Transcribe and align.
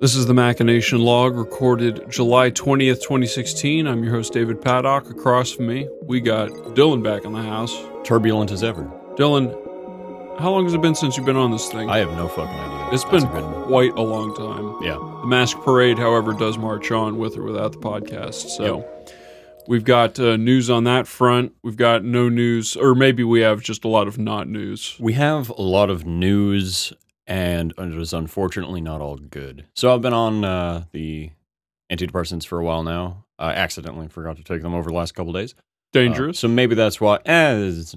This 0.00 0.14
is 0.16 0.24
the 0.26 0.32
Machination 0.32 1.00
Log, 1.00 1.36
recorded 1.36 2.06
July 2.08 2.50
20th, 2.50 3.02
2016. 3.02 3.86
I'm 3.86 4.02
your 4.02 4.14
host, 4.14 4.32
David 4.32 4.62
Paddock. 4.62 5.10
Across 5.10 5.52
from 5.52 5.66
me, 5.66 5.88
we 6.02 6.20
got 6.20 6.48
Dylan 6.74 7.02
back 7.02 7.26
in 7.26 7.32
the 7.32 7.42
house. 7.42 7.76
Turbulent 8.02 8.50
as 8.50 8.62
ever. 8.64 8.84
Dylan, 9.16 9.50
how 10.40 10.52
long 10.52 10.64
has 10.64 10.72
it 10.72 10.80
been 10.80 10.94
since 10.94 11.18
you've 11.18 11.26
been 11.26 11.36
on 11.36 11.50
this 11.50 11.68
thing? 11.70 11.90
I 11.90 11.98
have 11.98 12.12
no 12.12 12.28
fucking 12.28 12.48
idea. 12.48 12.88
It's 12.94 13.04
That's 13.04 13.24
been 13.26 13.44
a 13.44 13.64
quite 13.66 13.92
a 13.92 14.00
long 14.00 14.34
time. 14.34 14.82
yeah. 14.82 14.94
The 15.20 15.26
Mask 15.26 15.58
Parade, 15.58 15.98
however, 15.98 16.32
does 16.32 16.56
march 16.56 16.90
on 16.90 17.18
with 17.18 17.36
or 17.36 17.42
without 17.42 17.72
the 17.72 17.78
podcast. 17.78 18.48
So 18.56 18.88
we've 19.68 19.84
got 19.84 20.18
uh, 20.18 20.38
news 20.38 20.70
on 20.70 20.84
that 20.84 21.08
front. 21.08 21.52
We've 21.62 21.76
got 21.76 22.04
no 22.04 22.30
news, 22.30 22.74
or 22.74 22.94
maybe 22.94 23.22
we 23.22 23.40
have 23.40 23.60
just 23.60 23.84
a 23.84 23.88
lot 23.88 24.08
of 24.08 24.16
not 24.16 24.48
news. 24.48 24.96
We 24.98 25.12
have 25.12 25.50
a 25.50 25.60
lot 25.60 25.90
of 25.90 26.06
news, 26.06 26.94
and 27.30 27.72
it 27.78 27.94
was 27.94 28.12
unfortunately 28.12 28.80
not 28.80 29.00
all 29.00 29.16
good. 29.16 29.64
So 29.76 29.94
I've 29.94 30.02
been 30.02 30.12
on 30.12 30.44
uh, 30.44 30.84
the 30.90 31.30
antidepressants 31.90 32.44
for 32.44 32.58
a 32.58 32.64
while 32.64 32.82
now. 32.82 33.24
I 33.38 33.52
accidentally 33.52 34.08
forgot 34.08 34.36
to 34.36 34.42
take 34.42 34.62
them 34.62 34.74
over 34.74 34.90
the 34.90 34.96
last 34.96 35.12
couple 35.12 35.32
days. 35.32 35.54
Uh, 35.54 35.64
Dangerous. 35.92 36.40
so 36.40 36.48
maybe 36.48 36.74
that's 36.74 37.00
why. 37.00 37.20
As 37.24 37.94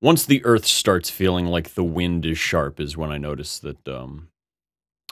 once 0.00 0.24
the 0.24 0.42
Earth 0.44 0.64
starts 0.64 1.10
feeling 1.10 1.46
like 1.46 1.74
the 1.74 1.84
wind 1.84 2.24
is 2.24 2.38
sharp, 2.38 2.80
is 2.80 2.96
when 2.96 3.12
I 3.12 3.18
notice 3.18 3.58
that 3.58 3.86
um, 3.86 4.28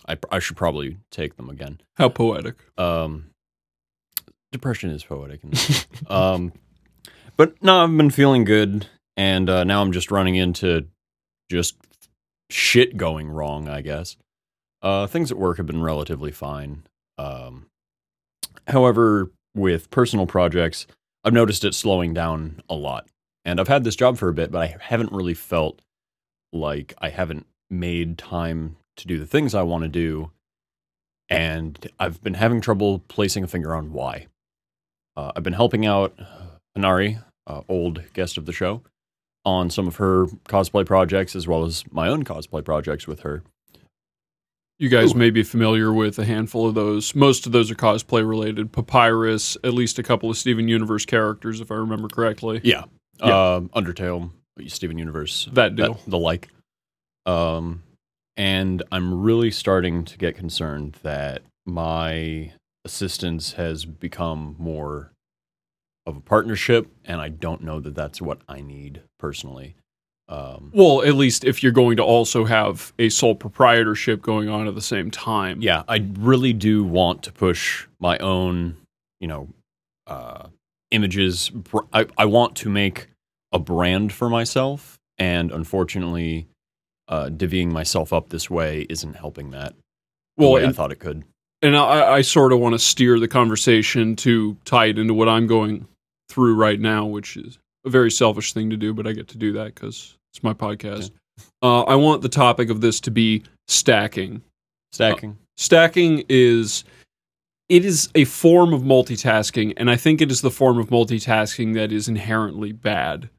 I 0.08 0.16
I 0.32 0.38
should 0.38 0.56
probably 0.56 0.96
take 1.10 1.36
them 1.36 1.50
again. 1.50 1.80
how 1.94 2.08
poetic. 2.08 2.56
Um, 2.78 3.30
depression 4.52 4.90
is 4.90 5.04
poetic. 5.04 5.40
um, 6.08 6.52
but 7.36 7.62
no, 7.62 7.84
I've 7.84 7.96
been 7.96 8.10
feeling 8.10 8.44
good, 8.44 8.86
and 9.18 9.50
uh, 9.50 9.64
now 9.64 9.82
I'm 9.82 9.92
just 9.92 10.10
running 10.10 10.34
into 10.36 10.86
just 11.50 11.76
shit 12.52 12.96
going 12.96 13.28
wrong. 13.28 13.68
I 13.68 13.80
guess 13.80 14.16
uh, 14.82 15.06
things 15.06 15.30
at 15.30 15.38
work 15.38 15.56
have 15.58 15.66
been 15.66 15.82
relatively 15.82 16.32
fine. 16.32 16.84
Um, 17.18 17.66
however, 18.66 19.30
with 19.54 19.90
personal 19.90 20.26
projects, 20.26 20.86
I've 21.24 21.32
noticed 21.32 21.64
it 21.64 21.74
slowing 21.74 22.14
down 22.14 22.62
a 22.68 22.74
lot. 22.74 23.08
And 23.44 23.58
I've 23.58 23.68
had 23.68 23.84
this 23.84 23.96
job 23.96 24.18
for 24.18 24.28
a 24.28 24.34
bit, 24.34 24.50
but 24.50 24.62
I 24.62 24.76
haven't 24.80 25.12
really 25.12 25.34
felt 25.34 25.80
like 26.52 26.94
I 26.98 27.08
haven't 27.08 27.46
made 27.70 28.18
time 28.18 28.76
to 28.96 29.06
do 29.06 29.18
the 29.18 29.26
things 29.26 29.54
I 29.54 29.62
want 29.62 29.82
to 29.82 29.88
do 29.88 30.30
and 31.30 31.88
I've 31.98 32.20
been 32.22 32.34
having 32.34 32.60
trouble 32.60 32.98
placing 33.08 33.44
a 33.44 33.46
finger 33.46 33.74
on 33.74 33.92
why. 33.92 34.26
Uh, 35.16 35.32
I've 35.34 35.44
been 35.44 35.52
helping 35.52 35.86
out 35.86 36.18
Anari, 36.76 37.22
uh, 37.46 37.62
old 37.68 38.02
guest 38.12 38.36
of 38.36 38.46
the 38.46 38.52
show, 38.52 38.82
on 39.44 39.70
some 39.70 39.86
of 39.88 39.96
her 39.96 40.26
cosplay 40.48 40.84
projects 40.84 41.34
as 41.34 41.46
well 41.48 41.64
as 41.64 41.84
my 41.90 42.08
own 42.08 42.24
cosplay 42.24 42.64
projects 42.64 43.06
with 43.06 43.20
her. 43.20 43.42
You 44.78 44.88
guys 44.88 45.12
Ooh. 45.14 45.18
may 45.18 45.30
be 45.30 45.42
familiar 45.42 45.92
with 45.92 46.18
a 46.18 46.24
handful 46.24 46.66
of 46.66 46.74
those. 46.74 47.14
Most 47.14 47.44
of 47.46 47.52
those 47.52 47.70
are 47.70 47.74
cosplay 47.74 48.26
related. 48.26 48.72
Papyrus, 48.72 49.56
at 49.62 49.74
least 49.74 49.98
a 49.98 50.02
couple 50.02 50.30
of 50.30 50.38
Steven 50.38 50.68
Universe 50.68 51.04
characters, 51.04 51.60
if 51.60 51.70
I 51.70 51.74
remember 51.74 52.08
correctly. 52.08 52.60
Yeah, 52.64 52.84
Yeah. 53.22 53.54
Um, 53.56 53.68
Undertale, 53.74 54.30
Steven 54.68 54.96
Universe, 54.98 55.48
That 55.52 55.76
deal. 55.76 56.00
the 56.06 56.16
like. 56.18 56.48
Um, 57.26 57.82
and 58.38 58.82
I'm 58.90 59.20
really 59.22 59.50
starting 59.50 60.04
to 60.06 60.16
get 60.16 60.34
concerned 60.34 60.96
that 61.02 61.42
my 61.66 62.52
assistance 62.86 63.52
has 63.52 63.84
become 63.84 64.56
more 64.58 65.12
of 66.10 66.16
a 66.16 66.20
partnership, 66.20 66.86
and 67.06 67.20
I 67.20 67.28
don't 67.30 67.62
know 67.62 67.80
that 67.80 67.94
that's 67.94 68.20
what 68.20 68.40
I 68.48 68.60
need 68.60 69.02
personally. 69.18 69.76
Um, 70.28 70.70
Well, 70.74 71.02
at 71.02 71.14
least 71.14 71.44
if 71.44 71.62
you're 71.62 71.72
going 71.72 71.96
to 71.96 72.04
also 72.04 72.44
have 72.44 72.92
a 72.98 73.08
sole 73.08 73.34
proprietorship 73.34 74.22
going 74.22 74.48
on 74.48 74.68
at 74.68 74.74
the 74.74 74.82
same 74.82 75.10
time. 75.10 75.60
yeah, 75.62 75.82
I 75.88 76.06
really 76.18 76.52
do 76.52 76.84
want 76.84 77.22
to 77.24 77.32
push 77.32 77.86
my 77.98 78.16
own, 78.18 78.76
you 79.18 79.26
know, 79.26 79.48
uh, 80.06 80.48
images. 80.92 81.50
I, 81.92 82.06
I 82.18 82.26
want 82.26 82.54
to 82.56 82.68
make 82.68 83.08
a 83.52 83.58
brand 83.58 84.12
for 84.12 84.28
myself, 84.30 84.98
and 85.18 85.50
unfortunately, 85.50 86.46
uh, 87.08 87.26
divvying 87.28 87.72
myself 87.72 88.12
up 88.12 88.28
this 88.28 88.48
way 88.48 88.86
isn't 88.88 89.14
helping 89.14 89.50
that. 89.50 89.74
The 90.36 90.44
Well, 90.44 90.52
way 90.52 90.64
I 90.66 90.70
thought 90.72 90.92
it 90.92 91.00
could. 91.00 91.24
and 91.60 91.76
I, 91.76 92.12
I 92.14 92.20
sort 92.22 92.52
of 92.52 92.60
want 92.60 92.74
to 92.74 92.78
steer 92.78 93.18
the 93.18 93.26
conversation 93.26 94.14
to 94.16 94.56
tie 94.64 94.86
it 94.86 94.98
into 94.98 95.12
what 95.12 95.28
I'm 95.28 95.48
going 95.48 95.88
through 96.30 96.54
right 96.54 96.80
now, 96.80 97.04
which 97.04 97.36
is 97.36 97.58
a 97.84 97.90
very 97.90 98.10
selfish 98.10 98.52
thing 98.52 98.70
to 98.70 98.76
do, 98.76 98.94
but 98.94 99.06
I 99.06 99.12
get 99.12 99.28
to 99.28 99.38
do 99.38 99.52
that 99.52 99.74
because 99.74 100.16
it's 100.32 100.42
my 100.42 100.54
podcast. 100.54 101.10
Uh, 101.62 101.82
I 101.82 101.96
want 101.96 102.22
the 102.22 102.28
topic 102.28 102.70
of 102.70 102.80
this 102.80 103.00
to 103.00 103.10
be 103.10 103.42
stacking. 103.68 104.42
Stacking. 104.92 105.38
stacking 105.56 106.24
is 106.28 106.82
it 107.68 107.84
is 107.84 108.10
a 108.16 108.24
form 108.24 108.72
of 108.72 108.82
multitasking 108.82 109.72
and 109.76 109.88
i 109.88 109.94
think 109.94 110.20
it 110.20 110.32
is 110.32 110.40
the 110.40 110.50
form 110.50 110.78
of 110.78 110.88
multitasking 110.88 111.74
that 111.74 111.92
is 111.92 112.08
inherently 112.08 112.72
bad 112.72 113.30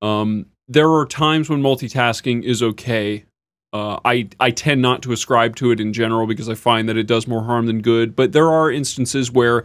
um, 0.00 0.46
there 0.68 0.88
are 0.88 1.04
times 1.04 1.50
when 1.50 1.60
multitasking 1.60 2.44
is 2.44 2.62
okay 2.62 3.24
uh, 3.72 3.98
I, 4.04 4.28
I 4.38 4.50
tend 4.50 4.82
not 4.82 5.02
to 5.02 5.12
ascribe 5.12 5.56
to 5.56 5.72
it 5.72 5.80
in 5.80 5.92
general 5.92 6.28
because 6.28 6.48
i 6.48 6.54
find 6.54 6.88
that 6.88 6.96
it 6.96 7.08
does 7.08 7.26
more 7.26 7.42
harm 7.42 7.66
than 7.66 7.82
good 7.82 8.14
but 8.14 8.30
there 8.30 8.52
are 8.52 8.70
instances 8.70 9.32
where 9.32 9.64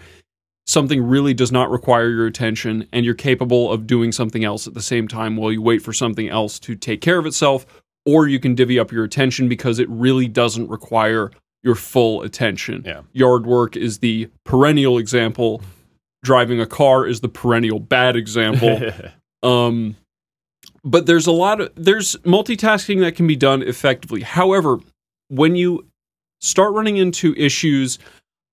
something 0.67 1.01
really 1.01 1.33
does 1.33 1.51
not 1.51 1.71
require 1.71 2.09
your 2.09 2.27
attention 2.27 2.87
and 2.91 3.05
you're 3.05 3.15
capable 3.15 3.71
of 3.71 3.87
doing 3.87 4.11
something 4.11 4.43
else 4.43 4.67
at 4.67 4.73
the 4.73 4.81
same 4.81 5.07
time 5.07 5.37
while 5.37 5.51
you 5.51 5.61
wait 5.61 5.81
for 5.81 5.93
something 5.93 6.27
else 6.29 6.59
to 6.59 6.75
take 6.75 7.01
care 7.01 7.17
of 7.17 7.25
itself 7.25 7.65
or 8.05 8.27
you 8.27 8.39
can 8.39 8.55
divvy 8.55 8.79
up 8.79 8.91
your 8.91 9.03
attention 9.03 9.49
because 9.49 9.79
it 9.79 9.89
really 9.89 10.27
doesn't 10.27 10.69
require 10.69 11.31
your 11.63 11.75
full 11.75 12.21
attention. 12.21 12.83
Yeah. 12.85 13.01
Yard 13.11 13.45
work 13.45 13.75
is 13.75 13.99
the 13.99 14.29
perennial 14.45 14.97
example. 14.97 15.61
Driving 16.23 16.61
a 16.61 16.65
car 16.65 17.05
is 17.05 17.21
the 17.21 17.29
perennial 17.29 17.79
bad 17.79 18.15
example. 18.15 18.79
um, 19.43 19.95
but 20.83 21.05
there's 21.05 21.27
a 21.27 21.31
lot 21.31 21.59
of 21.59 21.71
there's 21.75 22.15
multitasking 22.17 23.01
that 23.01 23.15
can 23.15 23.27
be 23.27 23.35
done 23.35 23.61
effectively. 23.61 24.21
However, 24.21 24.79
when 25.27 25.55
you 25.55 25.85
start 26.39 26.73
running 26.73 26.97
into 26.97 27.33
issues 27.35 27.99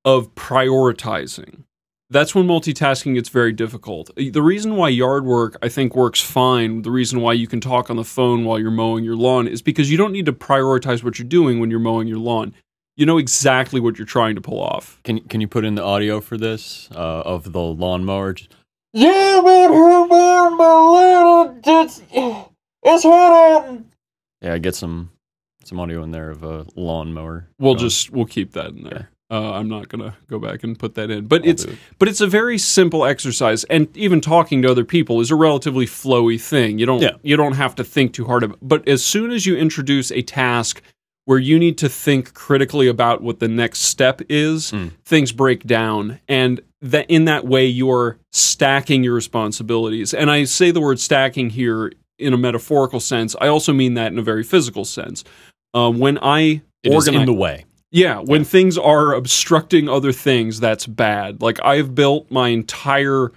of 0.05 0.35
prioritizing, 0.35 1.63
that's 2.15 2.35
when 2.35 2.47
multitasking 2.47 3.15
gets 3.15 3.29
very 3.29 3.53
difficult. 3.53 4.09
The 4.17 4.41
reason 4.41 4.77
why 4.77 4.89
yard 4.89 5.25
work 5.27 5.57
I 5.61 5.69
think 5.69 5.95
works 5.95 6.21
fine, 6.23 6.81
the 6.83 6.91
reason 6.91 7.21
why 7.21 7.33
you 7.35 7.47
can 7.47 7.61
talk 7.61 7.91
on 7.91 7.97
the 7.97 8.05
phone 8.05 8.45
while 8.45 8.59
you're 8.59 8.71
mowing 8.71 9.05
your 9.05 9.17
lawn 9.17 9.47
is 9.49 9.61
because 9.61 9.91
you 9.91 9.99
don't 9.99 10.13
need 10.13 10.25
to 10.27 10.33
prioritize 10.33 11.03
what 11.03 11.19
you're 11.19 11.29
doing 11.29 11.59
when 11.59 11.71
you're 11.71 11.81
mowing 11.81 12.07
your 12.09 12.19
lawn. 12.19 12.55
You 12.97 13.05
know 13.05 13.19
exactly 13.19 13.81
what 13.81 13.99
you're 13.99 14.07
trying 14.07 14.37
to 14.37 14.41
pull 14.41 14.61
off. 14.61 15.01
can 15.03 15.19
can 15.29 15.41
you 15.41 15.49
put 15.49 15.65
in 15.65 15.75
the 15.75 15.83
audio 15.83 16.21
for 16.21 16.37
this 16.39 16.89
uh, 16.95 17.23
of 17.35 17.53
the 17.53 17.61
lawnmower? 17.61 18.33
Just- 18.35 18.55
Yeah, 18.93 19.41
man, 19.45 19.71
man, 20.09 20.57
my 20.57 20.73
little, 20.95 21.59
it's, 21.67 22.01
it's 22.85 23.03
hot 23.03 23.65
out. 23.67 23.81
yeah, 24.41 24.57
get 24.59 24.77
some 24.77 25.11
some 25.65 25.81
audio 25.81 26.03
in 26.05 26.13
there 26.13 26.31
of 26.31 26.45
a 26.45 26.65
lawnmower. 26.77 27.49
We'll 27.59 27.75
going. 27.75 27.89
just 27.89 28.11
we'll 28.11 28.27
keep 28.27 28.53
that 28.53 28.69
in 28.69 28.85
there. 28.85 29.11
Uh, 29.35 29.53
I'm 29.55 29.69
not 29.69 29.89
gonna 29.89 30.15
go 30.29 30.39
back 30.39 30.63
and 30.63 30.79
put 30.79 30.95
that 30.95 31.11
in, 31.11 31.27
but 31.27 31.43
I'll 31.43 31.49
it's 31.51 31.65
it. 31.65 31.77
but 31.99 32.07
it's 32.09 32.21
a 32.21 32.27
very 32.29 32.57
simple 32.59 33.05
exercise, 33.05 33.65
and 33.65 33.89
even 33.97 34.21
talking 34.21 34.63
to 34.63 34.71
other 34.71 34.85
people 34.85 35.21
is 35.21 35.31
a 35.33 35.35
relatively 35.35 35.87
flowy 35.87 36.41
thing. 36.41 36.79
You 36.79 36.87
don't 36.87 37.03
Yeah. 37.03 37.17
you 37.23 37.37
don't 37.37 37.55
have 37.55 37.75
to 37.77 37.85
think 37.85 38.13
too 38.13 38.27
hard. 38.27 38.45
About, 38.45 38.59
but 38.63 38.87
as 38.89 39.05
soon 39.05 39.33
as 39.33 39.45
you 39.47 39.57
introduce 39.57 40.13
a 40.13 40.23
task 40.23 40.83
where 41.25 41.39
you 41.39 41.59
need 41.59 41.77
to 41.79 41.89
think 41.89 42.33
critically 42.35 42.87
about 42.87 43.23
what 43.23 43.41
the 43.41 43.49
next 43.49 43.81
step 43.81 44.21
is, 44.29 44.71
Mm. 44.71 44.91
things 45.05 45.33
break 45.33 45.65
down, 45.65 46.21
and 46.29 46.61
that 46.81 47.07
in 47.09 47.25
that 47.25 47.45
way 47.47 47.67
you're 47.67 48.19
stacking 48.31 49.03
your 49.03 49.15
responsibilities. 49.15 50.15
And 50.15 50.31
I 50.31 50.45
say 50.45 50.71
the 50.71 50.81
word 50.83 51.01
stacking 51.01 51.51
here 51.51 51.91
in 52.19 52.33
a 52.35 52.37
metaphorical 52.39 53.01
sense. 53.01 53.35
I 53.41 53.49
also 53.49 53.73
mean 53.73 53.95
that 53.95 54.13
in 54.13 54.19
a 54.19 54.23
very 54.23 54.45
physical 54.45 54.85
sense. 54.85 55.25
Uh, 55.73 55.91
when 55.91 56.19
I 56.23 56.63
It 56.85 56.91
is 56.93 56.95
organize 56.95 57.21
in 57.23 57.27
the 57.27 57.33
way. 57.33 57.65
Yeah, 57.95 58.19
when 58.19 58.43
things 58.43 58.77
are 58.77 59.15
obstructing 59.15 59.89
other 59.89 60.11
things, 60.11 60.59
that's 60.59 60.85
bad. 60.85 61.41
Like 61.41 61.61
I've 61.65 61.95
built 61.95 62.29
my 62.29 62.49
entire 62.49 63.31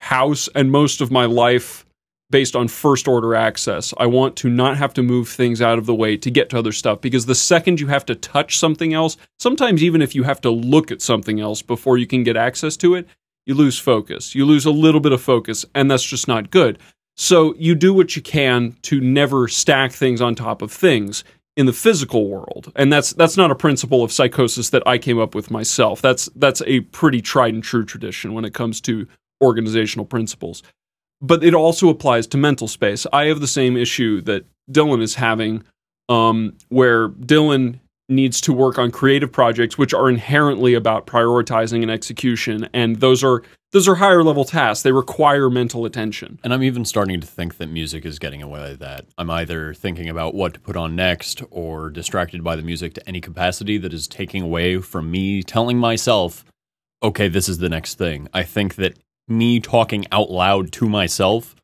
house 0.00 0.48
and 0.54 0.72
most 0.72 1.02
of 1.02 1.10
my 1.10 1.26
life 1.26 1.84
based 2.30 2.56
on 2.56 2.68
first 2.68 3.06
order 3.06 3.34
access. 3.34 3.92
I 3.98 4.06
want 4.06 4.34
to 4.36 4.48
not 4.48 4.78
have 4.78 4.94
to 4.94 5.02
move 5.02 5.28
things 5.28 5.60
out 5.60 5.76
of 5.76 5.84
the 5.84 5.94
way 5.94 6.16
to 6.16 6.30
get 6.30 6.48
to 6.50 6.58
other 6.58 6.72
stuff 6.72 7.02
because 7.02 7.26
the 7.26 7.34
second 7.34 7.80
you 7.80 7.88
have 7.88 8.06
to 8.06 8.14
touch 8.14 8.56
something 8.56 8.94
else, 8.94 9.18
sometimes 9.38 9.82
even 9.82 10.00
if 10.00 10.14
you 10.14 10.22
have 10.22 10.40
to 10.40 10.50
look 10.50 10.90
at 10.90 11.02
something 11.02 11.38
else 11.38 11.60
before 11.60 11.98
you 11.98 12.06
can 12.06 12.22
get 12.24 12.34
access 12.34 12.78
to 12.78 12.94
it, 12.94 13.06
you 13.44 13.52
lose 13.52 13.78
focus. 13.78 14.34
You 14.34 14.46
lose 14.46 14.64
a 14.64 14.70
little 14.70 15.00
bit 15.00 15.12
of 15.12 15.20
focus, 15.20 15.66
and 15.74 15.90
that's 15.90 16.02
just 16.02 16.26
not 16.26 16.50
good. 16.50 16.78
So 17.18 17.54
you 17.58 17.74
do 17.74 17.92
what 17.92 18.16
you 18.16 18.22
can 18.22 18.74
to 18.82 19.02
never 19.02 19.48
stack 19.48 19.92
things 19.92 20.22
on 20.22 20.34
top 20.34 20.62
of 20.62 20.72
things 20.72 21.24
in 21.58 21.66
the 21.66 21.72
physical 21.72 22.28
world. 22.28 22.72
And 22.76 22.90
that's 22.90 23.12
that's 23.12 23.36
not 23.36 23.50
a 23.50 23.54
principle 23.56 24.04
of 24.04 24.12
psychosis 24.12 24.70
that 24.70 24.86
I 24.86 24.96
came 24.96 25.18
up 25.18 25.34
with 25.34 25.50
myself. 25.50 26.00
That's 26.00 26.26
that's 26.36 26.62
a 26.66 26.80
pretty 26.80 27.20
tried 27.20 27.52
and 27.52 27.62
true 27.62 27.84
tradition 27.84 28.32
when 28.32 28.44
it 28.44 28.54
comes 28.54 28.80
to 28.82 29.08
organizational 29.42 30.06
principles. 30.06 30.62
But 31.20 31.42
it 31.42 31.54
also 31.54 31.88
applies 31.88 32.28
to 32.28 32.38
mental 32.38 32.68
space. 32.68 33.08
I 33.12 33.24
have 33.24 33.40
the 33.40 33.48
same 33.48 33.76
issue 33.76 34.20
that 34.22 34.46
Dylan 34.70 35.02
is 35.02 35.16
having 35.16 35.64
um, 36.08 36.56
where 36.68 37.08
Dylan 37.08 37.80
needs 38.08 38.40
to 38.42 38.52
work 38.52 38.78
on 38.78 38.92
creative 38.92 39.32
projects 39.32 39.76
which 39.76 39.92
are 39.92 40.08
inherently 40.08 40.74
about 40.74 41.06
prioritizing 41.06 41.82
and 41.82 41.90
execution 41.90 42.66
and 42.72 43.00
those 43.00 43.22
are 43.22 43.42
those 43.72 43.86
are 43.86 43.96
higher 43.96 44.22
level 44.24 44.44
tasks 44.44 44.82
they 44.82 44.92
require 44.92 45.50
mental 45.50 45.84
attention 45.84 46.38
And 46.42 46.52
I'm 46.54 46.62
even 46.62 46.84
starting 46.84 47.20
to 47.20 47.26
think 47.26 47.58
that 47.58 47.66
music 47.68 48.04
is 48.04 48.18
getting 48.18 48.42
away 48.42 48.60
with 48.70 48.80
that. 48.80 49.06
I'm 49.18 49.30
either 49.30 49.74
thinking 49.74 50.08
about 50.08 50.34
what 50.34 50.54
to 50.54 50.60
put 50.60 50.76
on 50.76 50.96
next 50.96 51.42
or 51.50 51.90
distracted 51.90 52.42
by 52.42 52.56
the 52.56 52.62
music 52.62 52.94
to 52.94 53.08
any 53.08 53.20
capacity 53.20 53.78
that 53.78 53.92
is 53.92 54.06
taking 54.08 54.42
away 54.42 54.78
from 54.80 55.10
me 55.10 55.42
telling 55.42 55.78
myself, 55.78 56.44
okay, 57.02 57.28
this 57.28 57.48
is 57.48 57.58
the 57.58 57.68
next 57.68 57.96
thing. 57.96 58.28
I 58.32 58.42
think 58.42 58.76
that 58.76 58.98
me 59.28 59.60
talking 59.60 60.06
out 60.10 60.30
loud 60.30 60.72
to 60.72 60.88
myself 60.88 61.54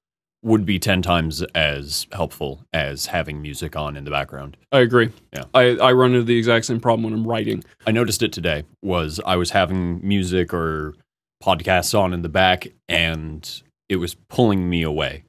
would 0.42 0.66
be 0.66 0.78
10 0.78 1.00
times 1.00 1.42
as 1.54 2.06
helpful 2.12 2.66
as 2.74 3.06
having 3.06 3.40
music 3.40 3.74
on 3.76 3.96
in 3.96 4.04
the 4.04 4.10
background. 4.10 4.58
i 4.72 4.80
agree 4.80 5.08
Yeah. 5.32 5.44
I, 5.54 5.76
I 5.76 5.92
run 5.92 6.12
into 6.12 6.24
the 6.24 6.36
exact 6.36 6.66
same 6.66 6.80
problem 6.80 7.04
when 7.04 7.14
i'm 7.14 7.26
writing 7.26 7.64
I 7.86 7.92
noticed 7.92 8.22
it 8.22 8.32
today 8.32 8.64
was 8.82 9.20
I 9.24 9.36
was 9.36 9.50
having 9.50 10.06
music 10.06 10.52
or 10.52 10.94
podcasts 11.44 11.98
on 11.98 12.12
in 12.12 12.22
the 12.22 12.28
back 12.28 12.68
and 12.88 13.62
it 13.88 13.96
was 13.96 14.14
pulling 14.28 14.68
me 14.70 14.82
away. 14.82 15.24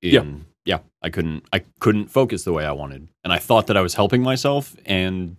Yeah. 0.00 0.24
Yeah, 0.64 0.78
I 1.02 1.10
couldn't 1.10 1.44
I 1.52 1.64
couldn't 1.80 2.06
focus 2.08 2.44
the 2.44 2.52
way 2.52 2.64
I 2.64 2.70
wanted. 2.72 3.08
And 3.24 3.32
I 3.32 3.38
thought 3.38 3.66
that 3.66 3.76
I 3.76 3.80
was 3.80 3.94
helping 3.94 4.22
myself 4.22 4.76
and 4.86 5.36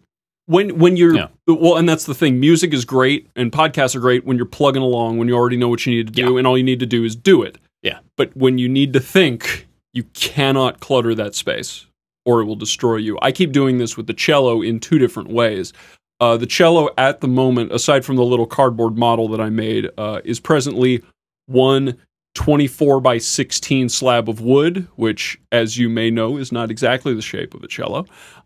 when 0.47 0.77
when 0.77 0.97
you're 0.97 1.15
Yeah. 1.15 1.27
well 1.47 1.77
and 1.77 1.87
that's 1.87 2.05
the 2.05 2.13
thing 2.13 2.39
music 2.41 2.73
is 2.73 2.83
great 2.83 3.29
and 3.37 3.49
podcasts 3.49 3.95
are 3.95 4.01
great 4.01 4.25
when 4.25 4.35
you're 4.35 4.45
plugging 4.45 4.81
along 4.81 5.17
when 5.17 5.29
you 5.29 5.35
already 5.35 5.55
know 5.55 5.69
what 5.69 5.85
you 5.85 5.95
need 5.95 6.07
to 6.07 6.13
do 6.13 6.33
Yeah. 6.33 6.37
and 6.39 6.45
all 6.47 6.57
you 6.57 6.63
need 6.65 6.81
to 6.81 6.85
do 6.85 7.05
is 7.05 7.15
do 7.15 7.41
it 7.43 7.57
Yeah. 7.81 7.99
but 8.17 8.35
when 8.35 8.57
you 8.57 8.67
need 8.67 8.91
to 8.93 8.99
think 8.99 9.67
you 9.93 10.03
cannot 10.13 10.81
clutter 10.81 11.15
that 11.15 11.33
space 11.35 11.85
or 12.25 12.41
it 12.41 12.45
will 12.45 12.57
destroy 12.57 12.97
you 12.97 13.17
i 13.21 13.31
keep 13.31 13.53
doing 13.53 13.77
this 13.77 13.95
with 13.95 14.07
the 14.07 14.13
cello 14.13 14.61
in 14.61 14.81
two 14.81 14.99
different 14.99 15.29
ways 15.29 15.71
uh, 16.19 16.37
the 16.37 16.45
cello 16.45 16.89
at 16.97 17.21
the 17.21 17.27
moment 17.27 17.71
aside 17.71 18.05
from 18.05 18.15
the 18.15 18.23
little 18.23 18.47
cardboard 18.47 18.97
model 18.97 19.27
that 19.27 19.41
i 19.41 19.49
made 19.49 19.89
uh, 19.97 20.21
is 20.23 20.39
presently 20.39 21.01
one 21.47 21.97
24 22.35 22.99
by 22.99 23.17
16 23.17 23.89
slab 23.89 24.27
of 24.27 24.41
wood 24.41 24.87
which 24.95 25.39
as 25.51 25.77
you 25.77 25.89
may 25.89 26.09
know 26.09 26.37
is 26.37 26.51
not 26.51 26.71
exactly 26.71 27.13
the 27.13 27.21
shape 27.21 27.53
of 27.53 27.63
a 27.63 27.67
cello 27.67 28.05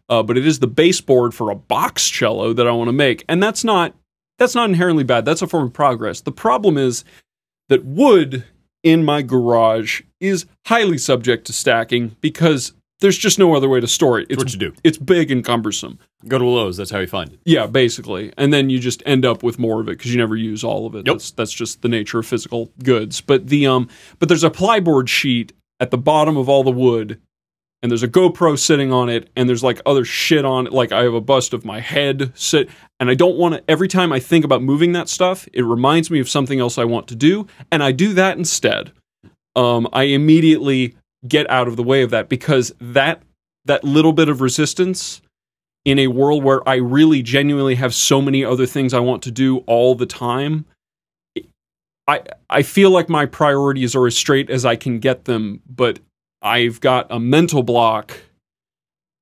uh, 0.10 0.24
but 0.24 0.38
it 0.38 0.46
is 0.46 0.60
the 0.60 0.68
baseboard 0.68 1.34
for 1.34 1.50
a 1.50 1.56
box 1.56 2.10
cello 2.10 2.54
that 2.54 2.68
I 2.68 2.72
want 2.72 2.88
to 2.88 2.94
make, 2.94 3.26
and 3.28 3.42
that's 3.42 3.64
not 3.64 3.96
that's 4.38 4.56
not 4.56 4.70
inherently 4.70 5.04
bad. 5.04 5.26
That's 5.26 5.42
a 5.42 5.48
form 5.48 5.66
of 5.66 5.74
progress. 5.74 6.22
The 6.22 6.32
problem 6.32 6.78
is 6.78 7.04
that 7.70 7.84
wood 7.84 8.46
in 8.84 9.04
my 9.04 9.22
garage 9.22 10.02
is 10.20 10.46
highly 10.68 10.98
subject 10.98 11.48
to 11.48 11.54
stacking 11.54 12.16
because 12.22 12.74
there's 13.00 13.18
just 13.18 13.38
no 13.38 13.56
other 13.56 13.70
way 13.70 13.80
to 13.80 13.88
store 13.88 14.20
it. 14.20 14.28
it's 14.30 14.38
what 14.38 14.54
you 14.54 14.60
do. 14.60 14.74
it's 14.84 14.98
big 14.98 15.32
and 15.32 15.44
cumbersome. 15.44 16.00
Go 16.28 16.38
to 16.38 16.46
Lowe's, 16.46 16.78
that's 16.78 16.90
how 16.90 17.00
you 17.00 17.08
find 17.08 17.32
it. 17.34 17.40
Yeah, 17.46 17.68
basically, 17.68 18.34
and 18.38 18.52
then 18.52 18.70
you 18.70 18.80
just 18.80 19.04
end 19.06 19.26
up 19.26 19.44
with 19.44 19.60
more 19.60 19.80
of 19.80 19.88
it 19.88 19.98
because 19.98 20.12
you 20.12 20.18
never 20.18 20.36
use 20.36 20.64
all 20.64 20.86
of 20.88 20.96
it. 20.96 21.06
Yep. 21.06 21.16
That's 21.16 21.32
that's 21.32 21.54
just 21.54 21.82
the 21.82 21.90
nature 21.90 22.20
of 22.20 22.26
physical 22.26 22.72
goods. 22.84 23.22
But 23.22 23.48
the 23.48 23.68
um, 23.68 23.90
but 24.20 24.30
there's 24.30 24.44
a 24.44 24.50
plyboard 24.50 25.08
sheet 25.08 25.54
at 25.80 25.92
the 25.92 25.98
bottom 25.98 26.38
of 26.38 26.50
all 26.50 26.64
the 26.64 26.72
wood, 26.72 27.22
and 27.84 27.92
there's 27.92 28.04
a 28.04 28.08
GoPro 28.08 28.58
sitting 28.58 28.92
on 28.92 29.10
it, 29.10 29.30
and 29.36 29.48
there's 29.48 29.64
like 29.64 29.80
other 29.86 30.04
shit 30.04 30.46
on 30.46 30.68
it. 30.68 30.74
Like 30.74 30.92
I 30.92 31.04
have 31.04 31.14
a 31.14 31.22
bust 31.22 31.54
of 31.54 31.64
my 31.64 31.80
head 31.80 32.32
sit, 32.36 32.70
and 33.00 33.10
I 33.10 33.14
don't 33.14 33.38
want 33.38 33.56
to. 33.56 33.64
Every 33.70 33.88
time 33.88 34.12
I 34.12 34.20
think 34.20 34.44
about 34.44 34.64
moving 34.64 34.94
that 34.94 35.10
stuff, 35.10 35.48
it 35.54 35.64
reminds 35.64 36.10
me 36.10 36.20
of 36.20 36.30
something 36.30 36.60
else 36.60 36.78
I 36.78 36.86
want 36.86 37.08
to 37.10 37.16
do, 37.16 37.48
and 37.72 37.84
I 37.84 37.92
do 37.92 38.14
that 38.14 38.38
instead. 38.38 38.92
Um, 39.56 39.88
I 39.94 40.04
immediately 40.04 40.96
get 41.28 41.50
out 41.50 41.68
of 41.68 41.76
the 41.76 41.84
way 41.84 42.02
of 42.02 42.10
that 42.12 42.30
because 42.30 42.74
that 42.80 43.22
that 43.66 43.84
little 43.84 44.14
bit 44.14 44.30
of 44.30 44.42
resistance 44.42 45.22
in 45.86 46.00
a 46.00 46.08
world 46.08 46.44
where 46.44 46.68
I 46.68 46.76
really 46.76 47.22
genuinely 47.22 47.76
have 47.76 47.94
so 47.94 48.22
many 48.22 48.44
other 48.44 48.66
things 48.66 48.94
I 48.94 49.00
want 49.00 49.24
to 49.24 49.32
do 49.32 49.60
all 49.60 49.96
the 49.96 50.06
time. 50.06 50.66
I 52.08 52.22
I 52.50 52.62
feel 52.64 52.90
like 52.92 53.10
my 53.10 53.26
priorities 53.26 53.96
are 53.96 54.08
as 54.08 54.18
straight 54.18 54.50
as 54.50 54.66
I 54.66 54.76
can 54.76 55.00
get 55.00 55.26
them, 55.26 55.62
but 55.68 56.00
I've 56.42 56.80
got 56.80 57.08
a 57.10 57.20
mental 57.20 57.64
block 57.64 58.18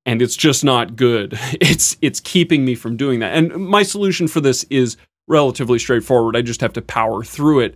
and 0.06 0.22
it's 0.22 0.36
just 0.36 0.64
not 0.64 0.96
good. 0.96 1.38
It's 1.62 1.98
it's 2.02 2.20
keeping 2.20 2.66
me 2.66 2.76
from 2.76 2.98
doing 2.98 3.20
that. 3.20 3.36
And 3.36 3.54
my 3.68 3.84
solution 3.84 4.28
for 4.28 4.42
this 4.42 4.64
is 4.70 4.98
relatively 5.28 5.80
straightforward. 5.80 6.36
I 6.36 6.42
just 6.42 6.62
have 6.62 6.74
to 6.74 6.82
power 6.82 7.24
through 7.24 7.62
it. 7.62 7.76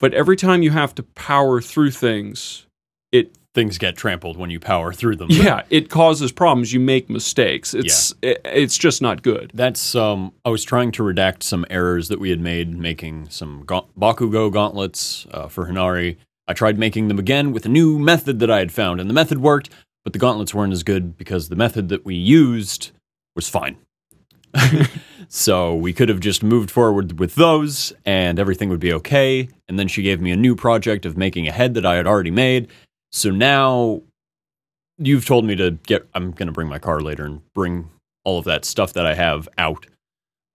But 0.00 0.14
every 0.14 0.36
time 0.36 0.62
you 0.62 0.70
have 0.70 0.94
to 0.96 1.02
power 1.02 1.60
through 1.60 1.90
things, 1.90 2.66
it 3.12 3.36
Things 3.52 3.78
get 3.78 3.96
trampled 3.96 4.36
when 4.36 4.50
you 4.50 4.60
power 4.60 4.92
through 4.92 5.16
them. 5.16 5.28
yeah, 5.30 5.62
it 5.70 5.90
causes 5.90 6.30
problems. 6.30 6.72
You 6.72 6.78
make 6.78 7.10
mistakes. 7.10 7.74
It's 7.74 8.14
it, 8.22 8.40
it's 8.44 8.78
just 8.78 9.02
not 9.02 9.22
good. 9.22 9.50
That's 9.54 9.94
um. 9.96 10.32
I 10.44 10.50
was 10.50 10.62
trying 10.62 10.92
to 10.92 11.02
redact 11.02 11.42
some 11.42 11.66
errors 11.68 12.08
that 12.08 12.20
we 12.20 12.30
had 12.30 12.40
made 12.40 12.78
making 12.78 13.28
some 13.30 13.64
ga- 13.66 13.86
Bakugo 13.98 14.52
gauntlets 14.52 15.26
uh, 15.32 15.48
for 15.48 15.66
Hinari. 15.66 16.16
I 16.46 16.52
tried 16.52 16.78
making 16.78 17.08
them 17.08 17.18
again 17.18 17.52
with 17.52 17.66
a 17.66 17.68
new 17.68 17.98
method 17.98 18.38
that 18.38 18.50
I 18.50 18.58
had 18.58 18.70
found, 18.70 19.00
and 19.00 19.10
the 19.10 19.14
method 19.14 19.38
worked, 19.38 19.68
but 20.04 20.12
the 20.12 20.18
gauntlets 20.20 20.54
weren't 20.54 20.72
as 20.72 20.84
good 20.84 21.16
because 21.18 21.48
the 21.48 21.56
method 21.56 21.88
that 21.88 22.04
we 22.04 22.14
used 22.14 22.92
was 23.34 23.48
fine. 23.48 23.78
so 25.28 25.74
we 25.74 25.92
could 25.92 26.08
have 26.08 26.20
just 26.20 26.42
moved 26.42 26.70
forward 26.70 27.18
with 27.18 27.34
those, 27.34 27.92
and 28.04 28.38
everything 28.38 28.68
would 28.68 28.80
be 28.80 28.92
okay. 28.92 29.48
And 29.68 29.78
then 29.78 29.88
she 29.88 30.02
gave 30.02 30.20
me 30.20 30.30
a 30.32 30.36
new 30.36 30.56
project 30.56 31.06
of 31.06 31.16
making 31.16 31.46
a 31.48 31.52
head 31.52 31.74
that 31.74 31.86
I 31.86 31.96
had 31.96 32.06
already 32.06 32.30
made. 32.30 32.68
So 33.12 33.30
now 33.30 34.02
you've 34.98 35.26
told 35.26 35.44
me 35.44 35.56
to 35.56 35.72
get. 35.86 36.08
I'm 36.14 36.30
going 36.32 36.46
to 36.46 36.52
bring 36.52 36.68
my 36.68 36.78
car 36.78 37.00
later 37.00 37.24
and 37.24 37.40
bring 37.54 37.90
all 38.24 38.38
of 38.38 38.44
that 38.44 38.64
stuff 38.64 38.92
that 38.94 39.06
I 39.06 39.14
have 39.14 39.48
out. 39.58 39.86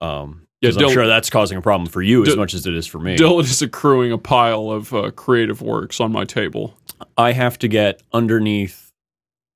Um, 0.00 0.46
Yeah, 0.62 0.70
I'm 0.70 0.90
sure 0.90 1.06
that's 1.06 1.30
causing 1.30 1.58
a 1.58 1.62
problem 1.62 1.88
for 1.88 2.02
you 2.02 2.24
as 2.24 2.36
much 2.36 2.54
as 2.54 2.66
it 2.66 2.74
is 2.74 2.86
for 2.86 2.98
me. 2.98 3.16
Dylan 3.16 3.44
is 3.44 3.62
accruing 3.62 4.12
a 4.12 4.18
pile 4.18 4.70
of 4.70 4.92
uh, 4.94 5.10
creative 5.10 5.60
works 5.62 6.00
on 6.00 6.12
my 6.12 6.24
table. 6.24 6.78
I 7.16 7.32
have 7.32 7.58
to 7.58 7.68
get 7.68 8.02
underneath 8.12 8.90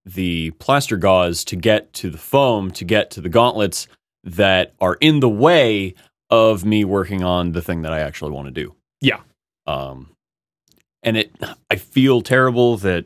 the 0.05 0.51
plaster 0.53 0.97
gauze 0.97 1.45
to 1.45 1.57
get 1.57 1.93
to 1.95 2.11
the 2.11 2.19
foam 2.19 2.71
to 2.73 2.85
get 2.85 3.11
to 3.13 3.21
the 3.21 3.29
gauntlets 3.29 3.87
that 4.25 4.75
are 4.81 4.97
in 5.01 5.21
the 5.21 5.29
way 5.29 5.95
of 6.31 6.65
me 6.65 6.85
working 6.85 7.23
on 7.23 7.53
the 7.53 7.63
thing 7.63 7.83
that 7.83 7.93
I 7.93 8.01
actually 8.01 8.31
want 8.31 8.47
to 8.47 8.53
do. 8.53 8.75
Yeah. 9.01 9.21
Um, 9.67 10.11
and 11.03 11.17
it, 11.17 11.33
I 11.71 11.77
feel 11.77 12.21
terrible 12.23 12.77
that 12.79 13.05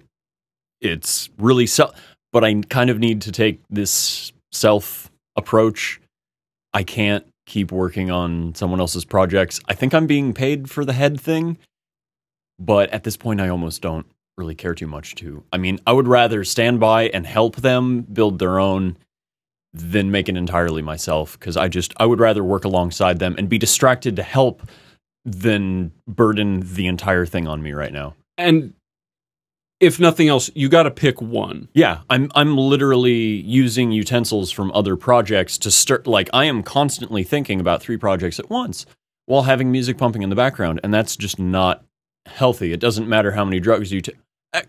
it's 0.81 1.31
really 1.39 1.67
so, 1.67 1.93
but 2.33 2.45
I 2.45 2.55
kind 2.69 2.91
of 2.91 2.99
need 2.99 3.23
to 3.23 3.33
take 3.33 3.61
this 3.71 4.33
self 4.53 5.11
approach. 5.37 6.01
I 6.73 6.83
can't 6.83 7.27
keep 7.47 7.71
working 7.71 8.11
on 8.11 8.55
someone 8.55 8.81
else's 8.81 9.05
projects. 9.05 9.61
I 9.69 9.75
think 9.75 9.95
I'm 9.95 10.07
being 10.07 10.33
paid 10.33 10.71
for 10.71 10.85
the 10.85 10.93
head 10.93 11.21
thing, 11.21 11.59
but 12.59 12.91
at 12.91 13.05
this 13.05 13.17
point, 13.17 13.41
I 13.41 13.49
almost 13.49 13.83
don't 13.83 14.07
really 14.37 14.55
care 14.55 14.75
too 14.75 14.87
much 14.87 15.15
to. 15.17 15.45
I 15.53 15.59
mean, 15.59 15.79
I 15.87 15.93
would 15.93 16.09
rather 16.09 16.43
stand 16.45 16.81
by 16.81 17.09
and 17.09 17.27
help 17.27 17.57
them 17.57 18.03
build 18.03 18.39
their 18.39 18.59
own 18.59 18.97
than 19.73 20.11
make 20.11 20.29
it 20.29 20.37
entirely 20.37 20.83
myself 20.83 21.39
because 21.39 21.57
I 21.57 21.69
just 21.69 21.93
I 21.99 22.07
would 22.07 22.21
rather 22.21 22.45
work 22.45 22.65
alongside 22.65 23.19
them 23.19 23.35
and 23.37 23.49
be 23.49 23.59
distracted 23.59 24.17
to 24.17 24.23
help 24.23 24.63
than 25.25 25.93
burden 26.07 26.63
the 26.75 26.87
entire 26.87 27.27
thing 27.27 27.47
on 27.47 27.63
me 27.63 27.73
right 27.73 27.93
now. 27.93 28.15
And 28.37 28.75
if 29.81 29.99
nothing 29.99 30.29
else, 30.29 30.51
you 30.55 30.69
got 30.69 30.85
to 30.85 30.91
pick 30.91 31.21
one. 31.21 31.69
Yeah, 31.75 32.01
I'm 32.09 32.31
I'm 32.35 32.57
literally 32.57 33.13
using 33.13 33.93
utensils 33.93 34.51
from 34.51 34.71
other 34.73 34.97
projects 34.97 35.59
to 35.59 35.71
start 35.71 36.07
like 36.07 36.31
I 36.33 36.45
am 36.45 36.63
constantly 36.63 37.25
thinking 37.25 37.61
about 37.61 37.83
three 37.83 37.97
projects 37.97 38.39
at 38.39 38.51
once 38.51 38.87
while 39.27 39.43
having 39.43 39.73
music 39.73 39.99
pumping 39.99 40.23
in 40.23 40.31
the 40.31 40.37
background 40.37 40.81
and 40.83 40.93
that's 40.93 41.17
just 41.17 41.39
not 41.39 41.85
healthy. 42.27 42.73
It 42.73 42.81
doesn't 42.81 43.09
matter 43.09 43.33
how 43.33 43.45
many 43.45 43.61
drugs 43.61 43.93
you 43.93 44.01
take. 44.01 44.17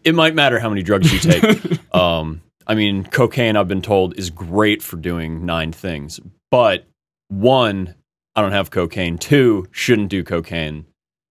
It 0.03 0.15
might 0.15 0.33
matter 0.33 0.59
how 0.59 0.69
many 0.69 0.83
drugs 0.83 1.11
you 1.13 1.19
take. 1.19 1.93
um 1.95 2.41
I 2.67 2.73
mean, 2.73 3.03
cocaine 3.03 3.55
I've 3.55 3.67
been 3.67 3.81
told 3.81 4.17
is 4.17 4.29
great 4.29 4.81
for 4.81 4.97
doing 4.97 5.45
nine 5.45 5.71
things. 5.71 6.19
But 6.49 6.87
one, 7.27 7.95
I 8.35 8.41
don't 8.41 8.51
have 8.51 8.71
cocaine. 8.71 9.17
Two, 9.17 9.67
shouldn't 9.71 10.09
do 10.09 10.23
cocaine. 10.23 10.85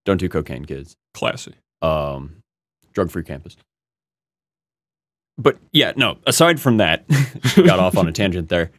Don't 0.04 0.18
do 0.18 0.28
cocaine, 0.28 0.64
kids 0.64 0.94
Classy. 1.14 1.54
um, 1.82 2.36
drug 2.92 3.10
free 3.10 3.22
campus. 3.24 3.56
But 5.36 5.58
yeah, 5.72 5.92
no, 5.96 6.18
aside 6.26 6.60
from 6.60 6.76
that, 6.76 7.04
got 7.56 7.78
off 7.80 7.96
on 7.96 8.06
a 8.06 8.12
tangent 8.12 8.48
there. 8.48 8.70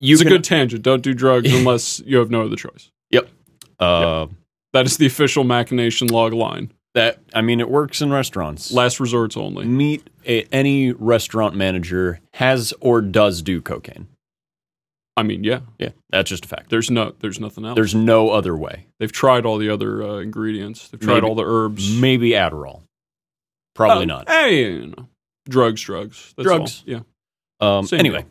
You 0.00 0.14
it's 0.14 0.22
can, 0.22 0.32
a 0.32 0.34
good 0.36 0.44
tangent. 0.44 0.82
Don't 0.82 1.02
do 1.02 1.12
drugs 1.14 1.52
unless 1.54 2.00
you 2.06 2.16
have 2.18 2.30
no 2.30 2.42
other 2.42 2.56
choice. 2.56 2.90
Yep. 3.10 3.28
Uh, 3.78 4.26
That 4.72 4.86
is 4.86 4.96
the 4.96 5.06
official 5.06 5.44
machination 5.44 6.08
log 6.08 6.32
line. 6.32 6.72
that 6.94 7.18
I 7.34 7.42
mean, 7.42 7.60
it 7.60 7.68
works 7.70 8.00
in 8.00 8.10
restaurants. 8.10 8.72
Last 8.72 8.98
resorts 9.00 9.36
only. 9.36 9.66
Meet 9.66 10.08
a, 10.26 10.44
any 10.52 10.92
restaurant 10.92 11.54
manager 11.54 12.20
has 12.34 12.72
or 12.80 13.00
does 13.02 13.42
do 13.42 13.60
cocaine. 13.60 14.08
I 15.16 15.22
mean, 15.22 15.44
yeah. 15.44 15.60
Yeah, 15.78 15.90
that's 16.10 16.30
just 16.30 16.44
a 16.46 16.48
fact. 16.48 16.70
There's 16.70 16.90
no. 16.90 17.14
There's 17.20 17.38
nothing 17.38 17.64
else. 17.66 17.74
There's 17.76 17.94
no 17.94 18.30
other 18.30 18.56
way. 18.56 18.86
They've 18.98 19.12
tried 19.12 19.44
all 19.44 19.58
the 19.58 19.68
other 19.68 20.02
uh, 20.02 20.18
ingredients. 20.18 20.88
They've 20.88 21.00
tried 21.00 21.14
Maybe- 21.16 21.26
all 21.28 21.34
the 21.34 21.44
herbs. 21.44 21.94
Maybe 22.00 22.30
Adderall. 22.30 22.82
Probably 23.74 24.04
Uh, 24.04 24.06
not. 24.06 24.28
Hey, 24.28 24.64
you 24.72 24.86
know, 24.96 25.08
drugs, 25.48 25.80
drugs. 25.82 26.32
That's 26.36 26.44
Drugs. 26.46 26.84
all. 26.86 26.92
Yeah. 26.94 27.00
Um, 27.78 27.86
Same 27.86 28.00
anyway, 28.00 28.22
deal. 28.22 28.30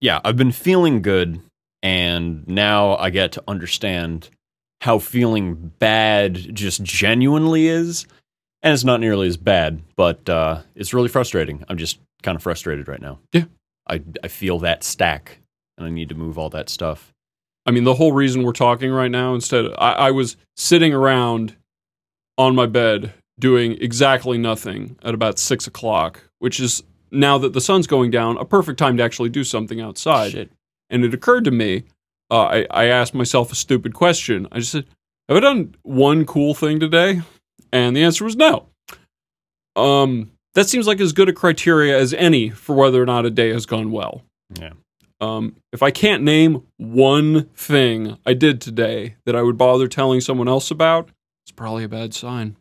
yeah, 0.00 0.20
I've 0.24 0.36
been 0.36 0.52
feeling 0.52 1.00
good, 1.02 1.40
and 1.82 2.46
now 2.46 2.96
I 2.96 3.10
get 3.10 3.32
to 3.32 3.42
understand 3.48 4.28
how 4.82 4.98
feeling 4.98 5.72
bad 5.78 6.54
just 6.54 6.82
genuinely 6.82 7.68
is. 7.68 8.06
And 8.62 8.72
it's 8.72 8.84
not 8.84 8.98
nearly 9.00 9.28
as 9.28 9.36
bad, 9.36 9.82
but 9.96 10.28
uh, 10.28 10.62
it's 10.74 10.92
really 10.94 11.08
frustrating. 11.08 11.64
I'm 11.68 11.76
just 11.78 11.98
kind 12.22 12.34
of 12.36 12.42
frustrated 12.42 12.88
right 12.88 13.00
now. 13.00 13.18
Yeah. 13.32 13.44
I, 13.88 14.02
I 14.22 14.28
feel 14.28 14.58
that 14.60 14.82
stack, 14.82 15.38
and 15.76 15.86
I 15.86 15.90
need 15.90 16.08
to 16.08 16.14
move 16.14 16.38
all 16.38 16.50
that 16.50 16.68
stuff. 16.68 17.12
I 17.66 17.70
mean, 17.70 17.84
the 17.84 17.94
whole 17.94 18.12
reason 18.12 18.42
we're 18.42 18.52
talking 18.52 18.90
right 18.90 19.10
now, 19.10 19.34
instead, 19.34 19.66
I, 19.78 19.92
I 19.92 20.10
was 20.10 20.36
sitting 20.56 20.92
around 20.92 21.56
on 22.36 22.54
my 22.54 22.66
bed 22.66 23.12
doing 23.38 23.72
exactly 23.80 24.38
nothing 24.38 24.96
at 25.02 25.14
about 25.14 25.38
six 25.38 25.66
o'clock, 25.66 26.22
which 26.38 26.60
is 26.60 26.82
now 27.10 27.38
that 27.38 27.52
the 27.52 27.60
sun's 27.60 27.86
going 27.86 28.10
down, 28.10 28.36
a 28.36 28.44
perfect 28.44 28.78
time 28.78 28.96
to 28.96 29.02
actually 29.02 29.28
do 29.28 29.44
something 29.44 29.80
outside. 29.80 30.32
Shit. 30.32 30.50
And 30.90 31.04
it 31.04 31.14
occurred 31.14 31.44
to 31.44 31.50
me, 31.50 31.84
uh, 32.30 32.44
I, 32.44 32.66
I 32.70 32.84
asked 32.86 33.14
myself 33.14 33.52
a 33.52 33.54
stupid 33.54 33.94
question. 33.94 34.46
I 34.52 34.58
just 34.58 34.72
said, 34.72 34.86
Have 35.28 35.38
I 35.38 35.40
done 35.40 35.74
one 35.82 36.26
cool 36.26 36.54
thing 36.54 36.80
today? 36.80 37.22
And 37.72 37.96
the 37.96 38.04
answer 38.04 38.24
was 38.24 38.36
no. 38.36 38.66
Um, 39.76 40.30
that 40.54 40.68
seems 40.68 40.86
like 40.86 41.00
as 41.00 41.12
good 41.12 41.28
a 41.28 41.32
criteria 41.32 41.98
as 41.98 42.14
any 42.14 42.50
for 42.50 42.74
whether 42.76 43.02
or 43.02 43.06
not 43.06 43.26
a 43.26 43.30
day 43.30 43.50
has 43.50 43.66
gone 43.66 43.90
well. 43.90 44.22
Yeah. 44.58 44.72
Um, 45.20 45.56
if 45.72 45.82
I 45.82 45.90
can't 45.90 46.22
name 46.22 46.62
one 46.76 47.44
thing 47.54 48.18
I 48.26 48.34
did 48.34 48.60
today 48.60 49.16
that 49.24 49.36
I 49.36 49.42
would 49.42 49.56
bother 49.56 49.88
telling 49.88 50.20
someone 50.20 50.48
else 50.48 50.70
about, 50.70 51.10
it's 51.44 51.52
probably 51.52 51.84
a 51.84 51.88
bad 51.88 52.14
sign. 52.14 52.56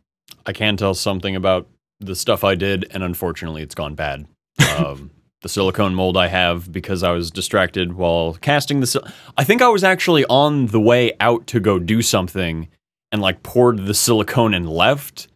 I 0.46 0.54
can 0.54 0.78
tell 0.78 0.94
something 0.94 1.36
about 1.36 1.68
the 2.00 2.16
stuff 2.16 2.44
I 2.44 2.56
did, 2.56 2.86
and 2.92 3.04
unfortunately, 3.04 3.62
it's 3.62 3.76
gone 3.76 3.96
bad. 3.96 4.28
Um, 4.78 5.12
the 5.44 5.50
silicone 5.50 5.94
mold 5.94 6.18
I 6.18 6.28
have 6.28 6.72
because 6.72 7.04
I 7.04 7.12
was 7.12 7.30
distracted 7.30 7.94
while 7.94 8.34
casting 8.42 8.80
the. 8.80 8.88
Sil- 8.88 9.06
I 9.38 9.44
think 9.44 9.62
I 9.62 9.68
was 9.68 9.84
actually 9.84 10.26
on 10.26 10.68
the 10.68 10.80
way 10.80 11.12
out 11.20 11.46
to 11.48 11.60
go 11.60 11.78
do 11.78 12.02
something, 12.02 12.70
and 13.12 13.22
like 13.22 13.44
poured 13.44 13.86
the 13.86 13.94
silicone 13.94 14.54
and 14.54 14.68
left. 14.68 15.28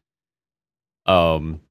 Um, 1.05 1.61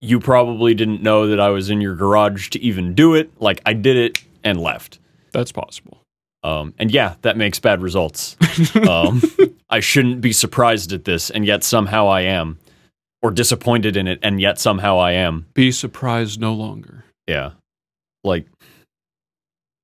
you 0.00 0.20
probably 0.20 0.74
didn't 0.74 1.02
know 1.02 1.28
that 1.28 1.40
I 1.40 1.48
was 1.48 1.70
in 1.70 1.80
your 1.80 1.94
garage 1.94 2.50
to 2.50 2.60
even 2.60 2.94
do 2.94 3.14
it. 3.14 3.30
Like 3.40 3.62
I 3.64 3.72
did 3.72 3.96
it 3.96 4.22
and 4.44 4.60
left. 4.60 4.98
That's 5.32 5.50
possible. 5.52 5.98
Um, 6.44 6.74
and 6.78 6.90
yeah, 6.90 7.14
that 7.22 7.36
makes 7.36 7.58
bad 7.58 7.80
results. 7.82 8.36
um, 8.88 9.22
I 9.70 9.80
shouldn't 9.80 10.20
be 10.20 10.32
surprised 10.32 10.92
at 10.92 11.04
this, 11.04 11.30
and 11.30 11.46
yet 11.46 11.64
somehow 11.64 12.06
I 12.06 12.20
am, 12.20 12.58
or 13.22 13.30
disappointed 13.30 13.96
in 13.96 14.06
it, 14.06 14.18
and 14.22 14.40
yet 14.40 14.58
somehow 14.58 14.98
I 14.98 15.12
am. 15.12 15.46
Be 15.54 15.72
surprised 15.72 16.38
no 16.38 16.52
longer. 16.52 17.04
Yeah, 17.26 17.52
like 18.22 18.46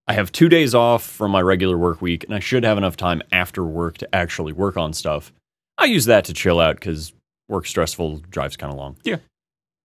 I 0.07 0.13
have 0.13 0.33
two 0.33 0.49
days 0.49 0.75
off 0.75 1.03
from 1.03 1.31
my 1.31 1.41
regular 1.41 1.79
work 1.79 2.03
week, 2.03 2.25
and 2.25 2.35
I 2.35 2.41
should 2.41 2.65
have 2.65 2.77
enough 2.77 2.97
time 2.97 3.23
after 3.33 3.65
work 3.65 3.97
to 3.99 4.15
actually 4.15 4.53
work 4.53 4.77
on 4.77 4.93
stuff. 4.93 5.33
I 5.79 5.87
use 5.87 6.05
that 6.05 6.27
to 6.27 6.35
chill 6.35 6.61
out 6.61 6.77
because 6.77 7.15
work 7.49 7.67
stressful 7.67 8.19
drives 8.29 8.57
kind 8.57 8.73
of 8.73 8.79
long. 8.79 8.97
Yeah. 9.03 9.17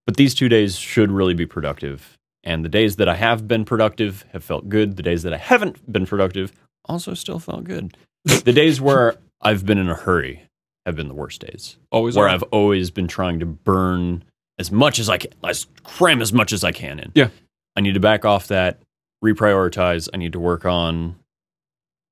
but 0.04 0.16
these 0.16 0.34
two 0.34 0.48
days 0.48 0.76
should 0.76 1.10
really 1.10 1.34
be 1.34 1.46
productive. 1.46 2.15
And 2.46 2.64
the 2.64 2.68
days 2.68 2.96
that 2.96 3.08
I 3.08 3.16
have 3.16 3.48
been 3.48 3.64
productive 3.64 4.24
have 4.32 4.44
felt 4.44 4.68
good. 4.68 4.96
The 4.96 5.02
days 5.02 5.24
that 5.24 5.34
I 5.34 5.36
haven't 5.36 5.92
been 5.92 6.06
productive 6.06 6.52
also 6.84 7.12
still 7.12 7.40
felt 7.40 7.64
good. 7.64 7.96
the 8.24 8.52
days 8.52 8.80
where 8.80 9.16
I've 9.42 9.66
been 9.66 9.78
in 9.78 9.90
a 9.90 9.94
hurry 9.94 10.44
have 10.86 10.94
been 10.94 11.08
the 11.08 11.14
worst 11.14 11.40
days. 11.40 11.76
Always 11.90 12.16
where 12.16 12.26
are. 12.26 12.28
I've 12.28 12.44
always 12.44 12.92
been 12.92 13.08
trying 13.08 13.40
to 13.40 13.46
burn 13.46 14.22
as 14.60 14.70
much 14.70 15.00
as 15.00 15.08
I 15.08 15.18
can, 15.18 15.32
as 15.42 15.66
cram 15.82 16.22
as 16.22 16.32
much 16.32 16.52
as 16.52 16.62
I 16.62 16.70
can 16.70 17.00
in. 17.00 17.10
Yeah. 17.16 17.28
I 17.74 17.80
need 17.80 17.94
to 17.94 18.00
back 18.00 18.24
off 18.24 18.46
that, 18.46 18.78
reprioritize. 19.22 20.08
I 20.14 20.16
need 20.16 20.32
to 20.32 20.40
work 20.40 20.64
on 20.64 21.16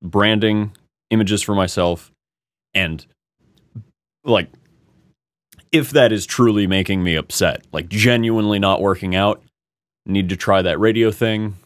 branding 0.03 0.73
images 1.11 1.41
for 1.43 1.55
myself 1.55 2.11
and 2.75 3.07
like 4.25 4.49
if 5.71 5.91
that 5.91 6.13
is 6.13 6.27
truly 6.27 6.67
making 6.67 7.03
me 7.03 7.15
upset, 7.15 7.65
like 7.73 7.89
genuinely 7.89 8.59
not 8.59 8.81
working 8.81 9.15
out, 9.15 9.43
need 10.07 10.29
to 10.29 10.37
try 10.37 10.63
that 10.63 10.79
radio 10.79 11.11
thing. 11.11 11.57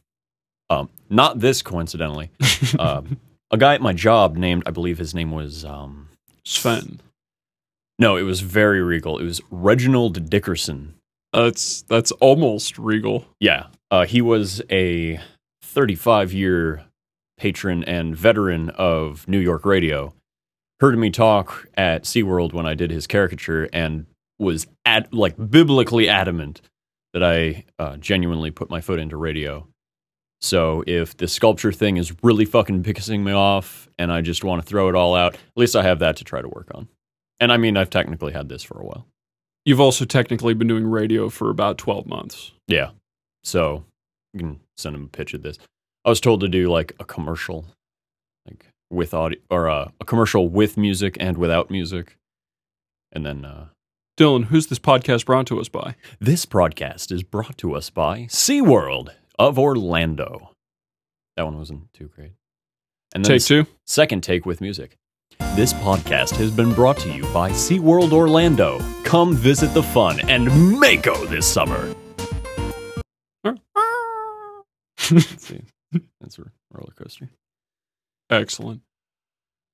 Um, 0.71 0.89
not 1.09 1.41
this 1.41 1.63
coincidentally. 1.63 2.31
um, 2.79 3.19
a 3.51 3.57
guy 3.57 3.75
at 3.75 3.81
my 3.81 3.93
job 3.93 4.37
named, 4.37 4.63
I 4.67 4.71
believe 4.71 4.99
his 4.99 5.15
name 5.15 5.31
was, 5.31 5.65
um, 5.65 6.09
Sven. 6.45 7.01
no, 7.99 8.17
it 8.17 8.23
was 8.23 8.41
very 8.41 8.83
regal. 8.83 9.19
It 9.19 9.25
was 9.25 9.41
Reginald 9.51 10.29
Dickerson. 10.29 10.95
That's 11.33 11.83
that's 11.83 12.11
almost 12.13 12.79
regal. 12.79 13.27
Yeah, 13.39 13.67
uh, 13.91 14.07
he 14.07 14.23
was 14.23 14.63
a 14.71 15.21
35 15.63 16.33
year 16.33 16.85
patron 17.37 17.85
and 17.85 18.17
veteran 18.17 18.71
of 18.71 19.29
New 19.29 19.39
York 19.39 19.65
radio. 19.67 20.15
Heard 20.81 20.99
me 20.99 21.11
talk 21.11 21.69
at 21.75 22.05
SeaWorld 22.05 22.53
when 22.53 22.67
I 22.67 22.75
did 22.75 22.91
his 22.91 23.07
caricature 23.07 23.69
and 23.73 24.07
was 24.39 24.67
at 24.85 25.13
like 25.13 25.35
biblically 25.51 26.09
adamant 26.09 26.63
that 27.13 27.23
I 27.23 27.65
uh, 27.79 27.97
genuinely 27.97 28.51
put 28.51 28.71
my 28.71 28.81
foot 28.81 28.99
into 28.99 29.17
radio. 29.17 29.67
So 30.41 30.85
if 30.87 31.17
the 31.17 31.27
sculpture 31.27 31.73
thing 31.73 31.97
is 31.97 32.15
really 32.23 32.45
fucking 32.45 32.83
pissing 32.85 33.23
me 33.25 33.33
off 33.33 33.89
and 33.99 34.13
I 34.13 34.21
just 34.21 34.45
want 34.45 34.63
to 34.63 34.69
throw 34.69 34.89
it 34.89 34.95
all 34.95 35.15
out, 35.15 35.35
at 35.35 35.41
least 35.57 35.75
I 35.75 35.83
have 35.83 35.99
that 35.99 36.17
to 36.19 36.25
try 36.25 36.41
to 36.41 36.49
work 36.49 36.71
on. 36.75 36.89
And 37.41 37.53
I 37.53 37.57
mean, 37.57 37.77
I've 37.77 37.91
technically 37.91 38.33
had 38.33 38.49
this 38.49 38.63
for 38.63 38.81
a 38.81 38.85
while. 38.85 39.07
You've 39.65 39.81
also 39.81 40.05
technically 40.05 40.55
been 40.55 40.69
doing 40.69 40.87
radio 40.87 41.29
for 41.29 41.51
about 41.51 41.79
12 41.79 42.07
months. 42.07 42.53
Yeah. 42.69 42.91
So 43.43 43.85
you 44.33 44.41
can 44.41 44.61
send 44.77 44.97
him 44.97 45.05
a 45.05 45.09
pitch 45.09 45.35
of 45.35 45.43
this. 45.43 45.59
I 46.05 46.09
was 46.09 46.21
told 46.21 46.41
to 46.41 46.49
do 46.49 46.71
like 46.71 46.93
a 47.01 47.05
commercial, 47.05 47.67
like 48.47 48.67
with 48.91 49.13
audio 49.13 49.39
or 49.51 49.69
uh, 49.69 49.91
a 50.01 50.05
commercial 50.05 50.49
with 50.49 50.77
music 50.77 51.17
and 51.21 51.37
without 51.37 51.71
music. 51.71 52.17
And 53.13 53.27
then 53.27 53.45
uh, 53.45 53.67
Dylan, 54.19 54.47
who's 54.47 54.67
this 54.67 54.81
podcast 54.81 55.27
brought 55.27 55.47
to 55.47 55.61
us 55.61 55.69
by? 55.69 55.95
this 56.19 56.45
broadcast 56.45 57.13
is 57.13 57.23
brought 57.23 57.57
to 57.59 57.77
us 57.77 57.89
by 57.89 58.23
SeaWorld 58.23 59.11
of 59.39 59.61
Orlando. 59.61 60.51
That 61.37 61.45
one 61.45 61.57
wasn't 61.57 61.93
too 61.95 62.09
great. 62.09 62.33
And 63.15 63.25
then 63.25 63.39
Take 63.39 63.47
two. 63.47 63.67
Second 63.87 64.25
take 64.25 64.45
with 64.45 64.61
music. 64.61 64.97
This 65.55 65.73
podcast 65.73 66.35
has 66.35 66.51
been 66.51 66.75
brought 66.75 66.97
to 66.99 67.13
you 67.13 67.23
by 67.33 67.51
SeaWorld 67.51 68.11
Orlando. 68.13 68.81
Come 69.05 69.37
visit 69.37 69.73
the 69.73 69.85
fun 69.85 70.19
and 70.29 70.47
Mako 70.81 71.27
this 71.27 71.47
summer. 71.47 71.95
Let's 73.45 73.61
see. 75.47 75.61
That's 76.21 76.41
a 76.41 76.43
roller 76.73 76.93
coaster. 76.99 77.31
Excellent. 78.31 78.81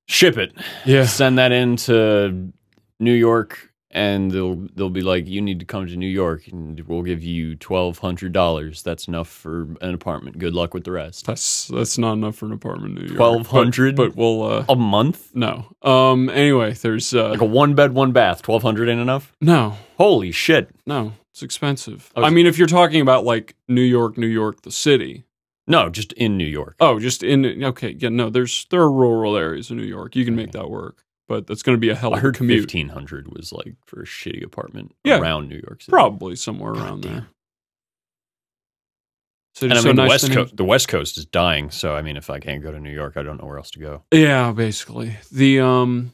Ship 0.07 0.37
it. 0.37 0.53
Yeah. 0.85 1.07
Send 1.07 1.39
that 1.39 1.51
into 1.51 2.53
New 3.01 3.15
York 3.15 3.71
and 3.95 4.31
they'll 4.31 4.57
they'll 4.75 4.91
be 4.91 5.01
like, 5.01 5.27
you 5.27 5.41
need 5.41 5.61
to 5.61 5.65
come 5.67 5.87
to 5.87 5.97
New 5.97 6.07
York 6.09 6.49
and 6.49 6.79
we'll 6.81 7.03
give 7.03 7.23
you 7.23 7.55
twelve 7.57 7.99
hundred 7.99 8.33
dollars. 8.33 8.83
That's 8.83 9.09
enough 9.09 9.29
for 9.29 9.69
an 9.81 9.95
apartment. 9.95 10.39
Good 10.39 10.53
luck 10.53 10.75
with 10.75 10.85
the 10.85 10.93
rest. 10.93 11.25
That's 11.27 11.69
that's 11.69 11.97
not 11.97 12.15
enough 12.15 12.37
for 12.37 12.47
an 12.47 12.53
apartment 12.53 12.99
in 12.99 13.07
New 13.07 13.15
York. 13.15 13.21
1200? 13.21 13.97
But, 13.97 14.09
but 14.11 14.17
we'll 14.17 14.43
uh 14.43 14.65
A 14.69 14.77
month? 14.77 15.31
no. 15.35 15.67
Um 15.83 16.29
anyway, 16.29 16.73
there's 16.75 17.15
uh 17.15 17.31
Like 17.31 17.41
a 17.41 17.45
one 17.47 17.75
bed, 17.75 17.93
one 17.95 18.13
bath. 18.13 18.43
Twelve 18.43 18.63
hundred 18.63 18.89
ain't 18.89 19.01
enough? 19.01 19.33
no. 19.41 19.77
Holy 19.97 20.33
shit. 20.33 20.71
No. 20.87 21.13
It's 21.31 21.43
expensive. 21.43 22.11
I 22.17 22.21
was- 22.21 22.27
I 22.27 22.31
mean 22.35 22.47
if 22.47 22.59
you're 22.59 22.67
talking 22.67 23.01
about 23.01 23.25
like 23.25 23.55
New 23.69 23.81
York, 23.83 24.19
New 24.19 24.27
York 24.27 24.63
the 24.63 24.73
city. 24.73 25.25
No, 25.67 25.89
just 25.89 26.13
in 26.15 26.37
New 26.37 26.45
York. 26.45 26.77
Oh, 26.79 26.99
just 26.99 27.23
in 27.23 27.65
okay, 27.65 27.97
yeah, 27.99 28.11
no, 28.11 28.29
there's 28.29 28.67
there 28.71 28.81
are 28.83 28.93
rural 28.93 29.35
areas 29.37 29.71
in 29.71 29.79
New 29.79 29.85
York. 29.85 30.15
You 30.15 30.25
can 30.27 30.37
make 30.37 30.53
that 30.53 30.69
work. 30.69 31.04
But 31.27 31.47
that's 31.47 31.63
going 31.63 31.77
to 31.77 31.81
be 31.81 31.89
a 31.89 31.95
hell 31.95 32.13
of 32.15 32.23
a 32.23 32.33
commute. 32.33 32.61
fifteen 32.61 32.91
hundred 32.91 33.33
was 33.35 33.53
like 33.53 33.77
for 33.87 34.03
a 34.03 34.05
shitty 34.05 34.45
apartment 34.45 34.95
Yeah. 35.05 35.19
around 35.21 35.49
New 35.49 35.61
York 35.67 35.81
City. 35.81 35.91
Probably 35.91 36.37
somewhere 36.37 36.75
God 36.75 36.83
around 36.85 37.03
damn. 37.03 37.13
there. 37.15 37.27
So, 39.55 39.67
And 39.67 39.75
I 39.75 39.81
so 39.81 39.89
mean, 39.89 39.97
nice 39.97 40.05
the 40.07 40.09
West 40.11 40.25
to 40.25 40.29
name- 40.31 40.39
Coast, 40.39 40.57
the 40.57 40.65
West 40.65 40.89
Coast 40.89 41.17
is 41.19 41.25
dying. 41.25 41.71
So 41.71 41.95
I 41.95 42.03
mean, 42.03 42.17
if 42.17 42.29
I 42.29 42.41
can't 42.41 42.63
go 42.63 42.73
to 42.73 42.81
New 42.81 42.91
York, 42.93 43.17
I 43.17 43.23
don't 43.23 43.41
know 43.41 43.47
where 43.47 43.57
else 43.59 43.71
to 43.73 43.79
go. 43.79 44.03
Yeah, 44.13 44.53
basically. 44.53 45.17
The 45.33 45.61
um 45.61 46.13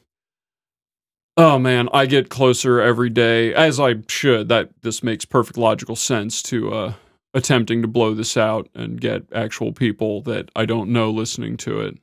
Oh 1.37 1.59
man, 1.59 1.89
I 1.93 2.07
get 2.07 2.29
closer 2.29 2.81
every 2.81 3.09
day 3.09 3.55
as 3.55 3.81
I 3.81 3.95
should. 4.09 4.49
That 4.49 4.71
this 4.83 5.03
makes 5.03 5.25
perfect 5.25 5.57
logical 5.59 5.97
sense 5.97 6.43
to 6.45 6.73
uh 6.73 6.93
attempting 7.33 7.81
to 7.83 7.89
blow 7.89 8.13
this 8.15 8.37
out 8.37 8.69
and 8.75 9.01
get 9.01 9.23
actual 9.33 9.73
people 9.73 10.21
that 10.23 10.51
I 10.55 10.67
don't 10.67 10.91
know 10.91 11.11
listening 11.11 11.57
to 11.59 11.81
it. 11.81 11.97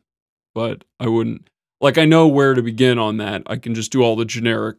But 0.56 0.86
I 1.00 1.08
wouldn't 1.08 1.50
like 1.82 1.98
I 1.98 2.06
know 2.06 2.28
where 2.28 2.54
to 2.54 2.62
begin 2.62 2.98
on 2.98 3.18
that. 3.18 3.44
I 3.48 3.58
can 3.58 3.76
just 3.76 3.92
do 3.92 4.02
all 4.02 4.16
the 4.16 4.26
generic 4.26 4.78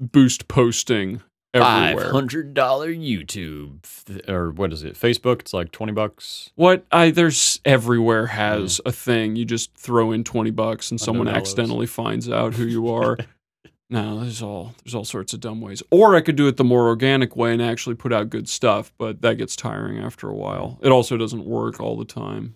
boost 0.00 0.48
posting 0.48 1.22
Five 1.54 1.90
everywhere. 1.90 2.12
hundred 2.12 2.54
dollar 2.54 2.88
YouTube 2.88 3.84
or 4.26 4.52
what 4.52 4.72
is 4.72 4.84
it? 4.84 4.94
Facebook. 4.94 5.40
It's 5.40 5.52
like 5.52 5.70
twenty 5.70 5.92
bucks. 5.92 6.50
What 6.54 6.86
I 6.90 7.10
there's 7.10 7.60
everywhere 7.66 8.28
has 8.28 8.78
mm. 8.78 8.88
a 8.88 8.92
thing. 8.92 9.36
You 9.36 9.44
just 9.44 9.76
throw 9.76 10.12
in 10.12 10.24
twenty 10.24 10.50
bucks 10.50 10.90
and 10.90 10.98
someone 10.98 11.28
accidentally 11.28 11.86
finds 11.86 12.30
out 12.30 12.54
who 12.54 12.64
you 12.64 12.88
are. 12.88 13.18
no, 13.90 14.20
there's 14.20 14.40
all 14.40 14.74
there's 14.82 14.94
all 14.94 15.04
sorts 15.04 15.34
of 15.34 15.40
dumb 15.40 15.60
ways. 15.60 15.82
Or 15.90 16.16
I 16.16 16.22
could 16.22 16.36
do 16.36 16.48
it 16.48 16.56
the 16.56 16.64
more 16.64 16.86
organic 16.88 17.36
way 17.36 17.52
and 17.52 17.60
actually 17.60 17.96
put 17.96 18.14
out 18.14 18.30
good 18.30 18.48
stuff, 18.48 18.90
but 18.96 19.20
that 19.20 19.36
gets 19.36 19.54
tiring 19.54 19.98
after 19.98 20.30
a 20.30 20.34
while. 20.34 20.78
It 20.80 20.90
also 20.90 21.18
doesn't 21.18 21.44
work 21.44 21.80
all 21.80 21.98
the 21.98 22.06
time. 22.06 22.54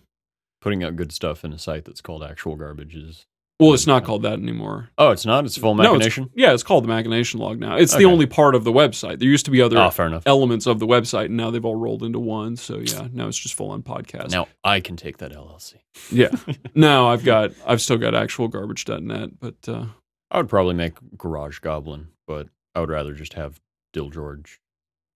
putting 0.59 0.83
out 0.83 0.95
good 0.95 1.11
stuff 1.11 1.45
in 1.45 1.53
a 1.53 1.59
site 1.59 1.85
that's 1.85 2.01
called 2.01 2.23
actual 2.23 2.55
garbage 2.55 2.95
is. 2.95 3.27
Well, 3.59 3.73
it's 3.73 3.87
not 3.87 4.05
called 4.05 4.21
that 4.21 4.33
anymore. 4.33 4.89
Oh, 4.99 5.09
it's 5.09 5.25
not. 5.25 5.45
It's 5.45 5.57
full 5.57 5.73
No, 5.73 5.95
it's- 5.95 6.19
yeah, 6.35 6.53
it's 6.53 6.61
called 6.61 6.83
the 6.83 6.89
Machination 6.89 7.39
Log 7.39 7.59
now. 7.59 7.75
It's 7.75 7.95
the 7.95 8.05
only 8.05 8.27
part 8.27 8.53
of 8.53 8.63
the 8.63 8.71
website. 8.71 9.17
There 9.17 9.27
used 9.27 9.45
to 9.45 9.51
be 9.51 9.63
other 9.63 9.77
oh, 9.79 10.21
elements 10.27 10.67
of 10.67 10.77
the 10.77 10.85
website, 10.85 11.25
and 11.25 11.37
now 11.37 11.49
they've 11.49 11.65
all 11.65 11.75
rolled 11.75 12.03
into 12.03 12.19
one. 12.19 12.55
So 12.55 12.77
yeah, 12.77 13.07
now 13.11 13.27
it's 13.27 13.37
just 13.37 13.55
full 13.55 13.71
on 13.71 13.81
podcast. 13.81 14.29
Now 14.29 14.47
I 14.63 14.79
can 14.79 14.95
take 14.95 15.17
that 15.17 15.31
LLC. 15.31 15.75
Yeah. 16.11 16.29
no, 16.75 17.07
I've 17.07 17.23
got 17.23 17.53
I've 17.65 17.81
still 17.81 17.97
got 17.97 18.13
actual 18.13 18.47
garbage.net, 18.47 19.39
but 19.39 19.55
uh, 19.67 19.85
I 20.29 20.37
would 20.37 20.49
probably 20.49 20.75
make 20.75 20.93
Garage 21.17 21.57
Goblin, 21.57 22.09
but 22.27 22.49
I 22.75 22.81
would 22.81 22.89
rather 22.89 23.13
just 23.13 23.33
have 23.33 23.59
Dill 23.91 24.11
George 24.11 24.59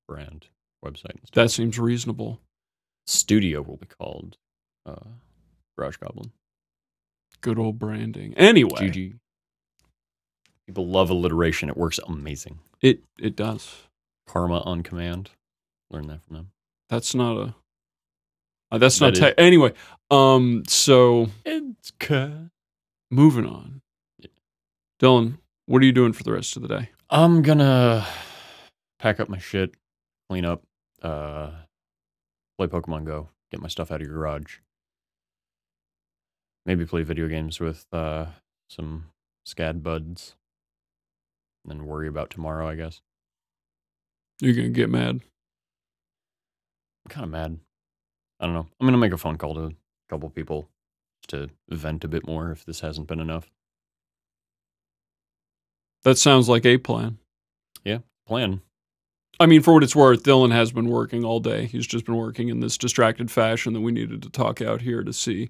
brand 0.07 0.47
website. 0.83 1.11
Instead. 1.19 1.33
that 1.33 1.49
seems 1.51 1.77
reasonable. 1.77 2.41
Studio 3.05 3.61
will 3.61 3.77
be 3.77 3.85
called 3.85 4.37
uh, 4.87 4.95
Garage 5.77 5.97
Goblin. 5.97 6.31
Good 7.41 7.57
old 7.59 7.79
branding. 7.79 8.33
Anyway, 8.35 8.69
GG. 8.79 9.13
People 10.67 10.87
love 10.87 11.09
alliteration. 11.09 11.69
It 11.69 11.77
works 11.77 11.99
amazing. 12.07 12.59
it 12.81 13.01
it 13.19 13.35
does. 13.35 13.75
Karma 14.27 14.61
on 14.61 14.83
command. 14.83 15.31
Learn 15.89 16.07
that 16.07 16.21
from 16.23 16.35
them. 16.37 16.51
That's 16.89 17.13
not 17.15 17.37
a. 17.37 17.55
Uh, 18.71 18.77
that's 18.77 19.01
not 19.01 19.15
That 19.15 19.35
te- 19.37 19.43
anyway. 19.43 19.73
Um. 20.09 20.63
So 20.67 21.27
It's 21.45 21.91
cut. 21.99 22.31
moving 23.09 23.45
on. 23.45 23.81
Yeah. 24.19 24.27
Dylan, 25.01 25.39
what 25.65 25.81
are 25.81 25.85
you 25.85 25.91
doing 25.91 26.13
for 26.13 26.23
the 26.23 26.31
rest 26.31 26.55
of 26.55 26.61
the 26.61 26.67
day? 26.69 26.89
I'm 27.09 27.41
gonna 27.41 28.05
pack 28.99 29.19
up 29.19 29.27
my 29.27 29.39
shit, 29.39 29.73
clean 30.29 30.45
up, 30.45 30.63
uh, 31.01 31.51
play 32.57 32.67
Pokemon 32.67 33.03
Go, 33.05 33.29
get 33.51 33.59
my 33.61 33.67
stuff 33.67 33.91
out 33.91 33.99
of 33.99 34.07
your 34.07 34.15
garage. 34.15 34.59
Maybe 36.65 36.85
play 36.85 37.03
video 37.03 37.27
games 37.27 37.59
with 37.59 37.85
uh, 37.91 38.27
some 38.69 39.05
SCAD 39.47 39.83
buds. 39.83 40.35
And 41.63 41.71
then 41.71 41.87
worry 41.87 42.07
about 42.07 42.29
tomorrow, 42.29 42.67
I 42.67 42.75
guess. 42.75 43.01
You're 44.39 44.55
gonna 44.55 44.69
get 44.69 44.89
mad. 44.89 45.21
I'm 47.05 47.09
kind 47.09 47.23
of 47.23 47.29
mad. 47.29 47.59
I 48.39 48.45
don't 48.45 48.55
know. 48.55 48.67
I'm 48.79 48.87
gonna 48.87 48.97
make 48.97 49.13
a 49.13 49.17
phone 49.17 49.37
call 49.37 49.53
to 49.55 49.65
a 49.65 49.71
couple 50.09 50.29
people 50.29 50.69
to 51.27 51.49
vent 51.69 52.03
a 52.03 52.07
bit 52.07 52.25
more 52.25 52.51
if 52.51 52.65
this 52.65 52.79
hasn't 52.79 53.07
been 53.07 53.19
enough. 53.19 53.51
That 56.03 56.17
sounds 56.17 56.49
like 56.49 56.65
a 56.65 56.77
plan. 56.77 57.19
Yeah, 57.83 57.99
plan. 58.27 58.61
I 59.39 59.45
mean, 59.45 59.61
for 59.61 59.73
what 59.73 59.83
it's 59.83 59.95
worth, 59.95 60.23
Dylan 60.23 60.51
has 60.51 60.71
been 60.71 60.89
working 60.89 61.23
all 61.23 61.39
day. 61.39 61.65
He's 61.65 61.87
just 61.87 62.05
been 62.05 62.15
working 62.15 62.49
in 62.49 62.59
this 62.59 62.77
distracted 62.77 63.31
fashion 63.31 63.73
that 63.73 63.81
we 63.81 63.91
needed 63.91 64.21
to 64.23 64.29
talk 64.29 64.61
out 64.61 64.81
here 64.81 65.03
to 65.03 65.13
see 65.13 65.49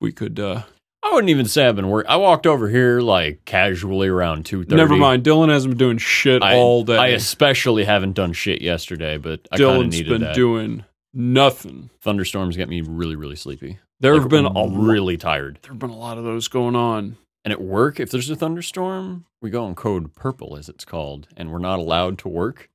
we 0.00 0.12
could. 0.12 0.38
uh 0.40 0.62
I 1.02 1.12
wouldn't 1.12 1.28
even 1.30 1.44
say 1.46 1.66
I've 1.66 1.76
been 1.76 1.90
working. 1.90 2.10
I 2.10 2.16
walked 2.16 2.46
over 2.46 2.68
here 2.68 3.00
like 3.00 3.44
casually 3.44 4.08
around 4.08 4.46
two 4.46 4.64
thirty. 4.64 4.76
Never 4.76 4.96
mind. 4.96 5.22
Dylan 5.22 5.50
hasn't 5.50 5.72
been 5.72 5.78
doing 5.78 5.98
shit 5.98 6.42
I, 6.42 6.56
all 6.56 6.82
day. 6.82 6.96
I 6.96 7.08
especially 7.08 7.84
haven't 7.84 8.12
done 8.14 8.32
shit 8.32 8.62
yesterday, 8.62 9.18
but 9.18 9.46
I 9.52 9.58
kind 9.58 9.82
of 9.82 9.88
needed 9.88 10.08
been 10.08 10.22
that. 10.22 10.34
doing 10.34 10.84
nothing. 11.12 11.90
Thunderstorms 12.00 12.56
get 12.56 12.68
me 12.70 12.80
really, 12.80 13.16
really 13.16 13.36
sleepy. 13.36 13.78
There 14.00 14.14
Like, 14.14 14.22
have 14.22 14.30
been 14.30 14.46
a 14.46 14.66
really 14.68 15.16
tired. 15.16 15.58
there 15.62 15.72
have 15.72 15.78
been 15.78 15.90
a 15.90 15.96
lot 15.96 16.18
of 16.18 16.24
those 16.24 16.48
going 16.48 16.74
on. 16.74 17.16
And 17.44 17.52
at 17.52 17.60
work, 17.60 18.00
if 18.00 18.10
there's 18.10 18.30
a 18.30 18.36
thunderstorm, 18.36 19.26
we 19.42 19.50
go 19.50 19.64
on 19.66 19.74
code 19.74 20.14
purple, 20.14 20.56
as 20.56 20.70
it's 20.70 20.86
called, 20.86 21.28
and 21.36 21.52
we're 21.52 21.58
not 21.58 21.78
allowed 21.78 22.16
to 22.20 22.28
work. 22.28 22.70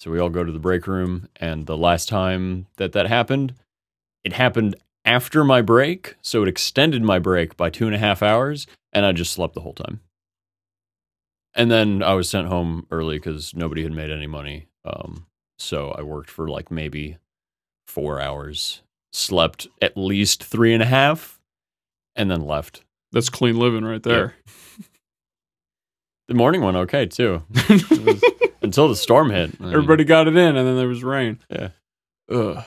So 0.00 0.10
we 0.10 0.18
all 0.18 0.30
go 0.30 0.42
to 0.42 0.50
the 0.52 0.58
break 0.58 0.86
room. 0.86 1.28
And 1.36 1.66
the 1.66 1.76
last 1.76 2.08
time 2.08 2.66
that 2.76 2.92
that 2.92 3.06
happened, 3.06 3.54
it 4.24 4.32
happened 4.32 4.76
after 5.08 5.42
my 5.44 5.62
break. 5.62 6.14
So 6.22 6.42
it 6.42 6.48
extended 6.48 7.02
my 7.02 7.18
break 7.18 7.56
by 7.56 7.70
two 7.70 7.86
and 7.86 7.94
a 7.94 7.98
half 7.98 8.22
hours, 8.22 8.66
and 8.92 9.06
I 9.06 9.12
just 9.12 9.32
slept 9.32 9.54
the 9.54 9.60
whole 9.62 9.72
time. 9.72 10.00
And 11.54 11.70
then 11.70 12.02
I 12.02 12.12
was 12.14 12.28
sent 12.28 12.46
home 12.46 12.86
early 12.90 13.16
because 13.18 13.54
nobody 13.54 13.82
had 13.82 13.92
made 13.92 14.10
any 14.10 14.26
money. 14.26 14.66
Um, 14.84 15.26
so 15.58 15.90
I 15.92 16.02
worked 16.02 16.30
for 16.30 16.48
like 16.48 16.70
maybe 16.70 17.16
four 17.86 18.20
hours, 18.20 18.82
slept 19.12 19.66
at 19.82 19.96
least 19.96 20.44
three 20.44 20.72
and 20.74 20.82
a 20.82 20.86
half, 20.86 21.40
and 22.14 22.30
then 22.30 22.42
left. 22.42 22.82
That's 23.12 23.30
clean 23.30 23.56
living 23.58 23.84
right 23.84 24.02
there. 24.02 24.34
The 26.28 26.34
morning 26.34 26.60
went 26.60 26.76
okay 26.76 27.06
too. 27.06 27.42
Was- 27.70 28.22
until 28.62 28.86
the 28.88 28.96
storm 28.96 29.30
hit. 29.30 29.50
I 29.58 29.62
mean, 29.64 29.72
Everybody 29.72 30.04
got 30.04 30.28
it 30.28 30.36
in, 30.36 30.56
and 30.56 30.68
then 30.68 30.76
there 30.76 30.86
was 30.86 31.02
rain. 31.02 31.38
Yeah. 31.50 31.68
Ugh. 32.30 32.62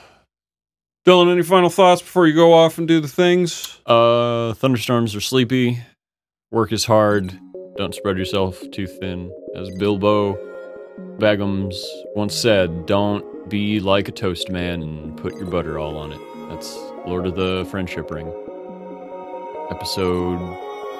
Dylan, 1.04 1.32
any 1.32 1.42
final 1.42 1.68
thoughts 1.68 2.00
before 2.00 2.28
you 2.28 2.34
go 2.34 2.52
off 2.52 2.78
and 2.78 2.86
do 2.86 3.00
the 3.00 3.08
things? 3.08 3.80
Uh, 3.86 4.52
thunderstorms 4.54 5.16
are 5.16 5.20
sleepy. 5.20 5.82
Work 6.52 6.72
is 6.72 6.84
hard. 6.84 7.36
Don't 7.76 7.92
spread 7.94 8.16
yourself 8.18 8.62
too 8.70 8.86
thin. 8.86 9.32
As 9.56 9.68
Bilbo 9.78 10.38
Baggins 11.18 11.74
once 12.14 12.36
said, 12.36 12.86
don't 12.86 13.48
be 13.50 13.80
like 13.80 14.06
a 14.06 14.12
toast 14.12 14.48
man 14.48 14.80
and 14.82 15.16
put 15.16 15.34
your 15.34 15.46
butter 15.46 15.76
all 15.76 15.96
on 15.96 16.12
it. 16.12 16.20
That's 16.48 16.76
Lord 17.04 17.26
of 17.26 17.34
the 17.34 17.66
Friendship 17.68 18.08
Ring. 18.08 18.28
Episode 19.70 20.38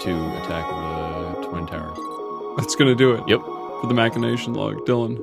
2 0.00 0.10
Attack 0.10 0.64
of 0.72 1.42
the 1.42 1.48
Twin 1.48 1.66
Towers. 1.68 1.98
That's 2.56 2.74
gonna 2.74 2.96
do 2.96 3.12
it. 3.12 3.22
Yep. 3.28 3.40
For 3.40 3.86
the 3.86 3.94
machination 3.94 4.54
log, 4.54 4.78
Dylan. 4.86 5.22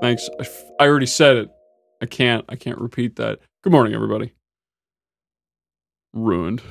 Thanks. 0.00 0.28
I, 0.40 0.42
f- 0.42 0.64
I 0.80 0.86
already 0.86 1.06
said 1.06 1.36
it. 1.36 1.50
I 2.00 2.06
can't. 2.06 2.44
I 2.48 2.56
can't 2.56 2.78
repeat 2.78 3.16
that. 3.16 3.38
Good 3.62 3.72
morning, 3.74 3.92
everybody. 3.94 4.32
Ruined. 6.12 6.62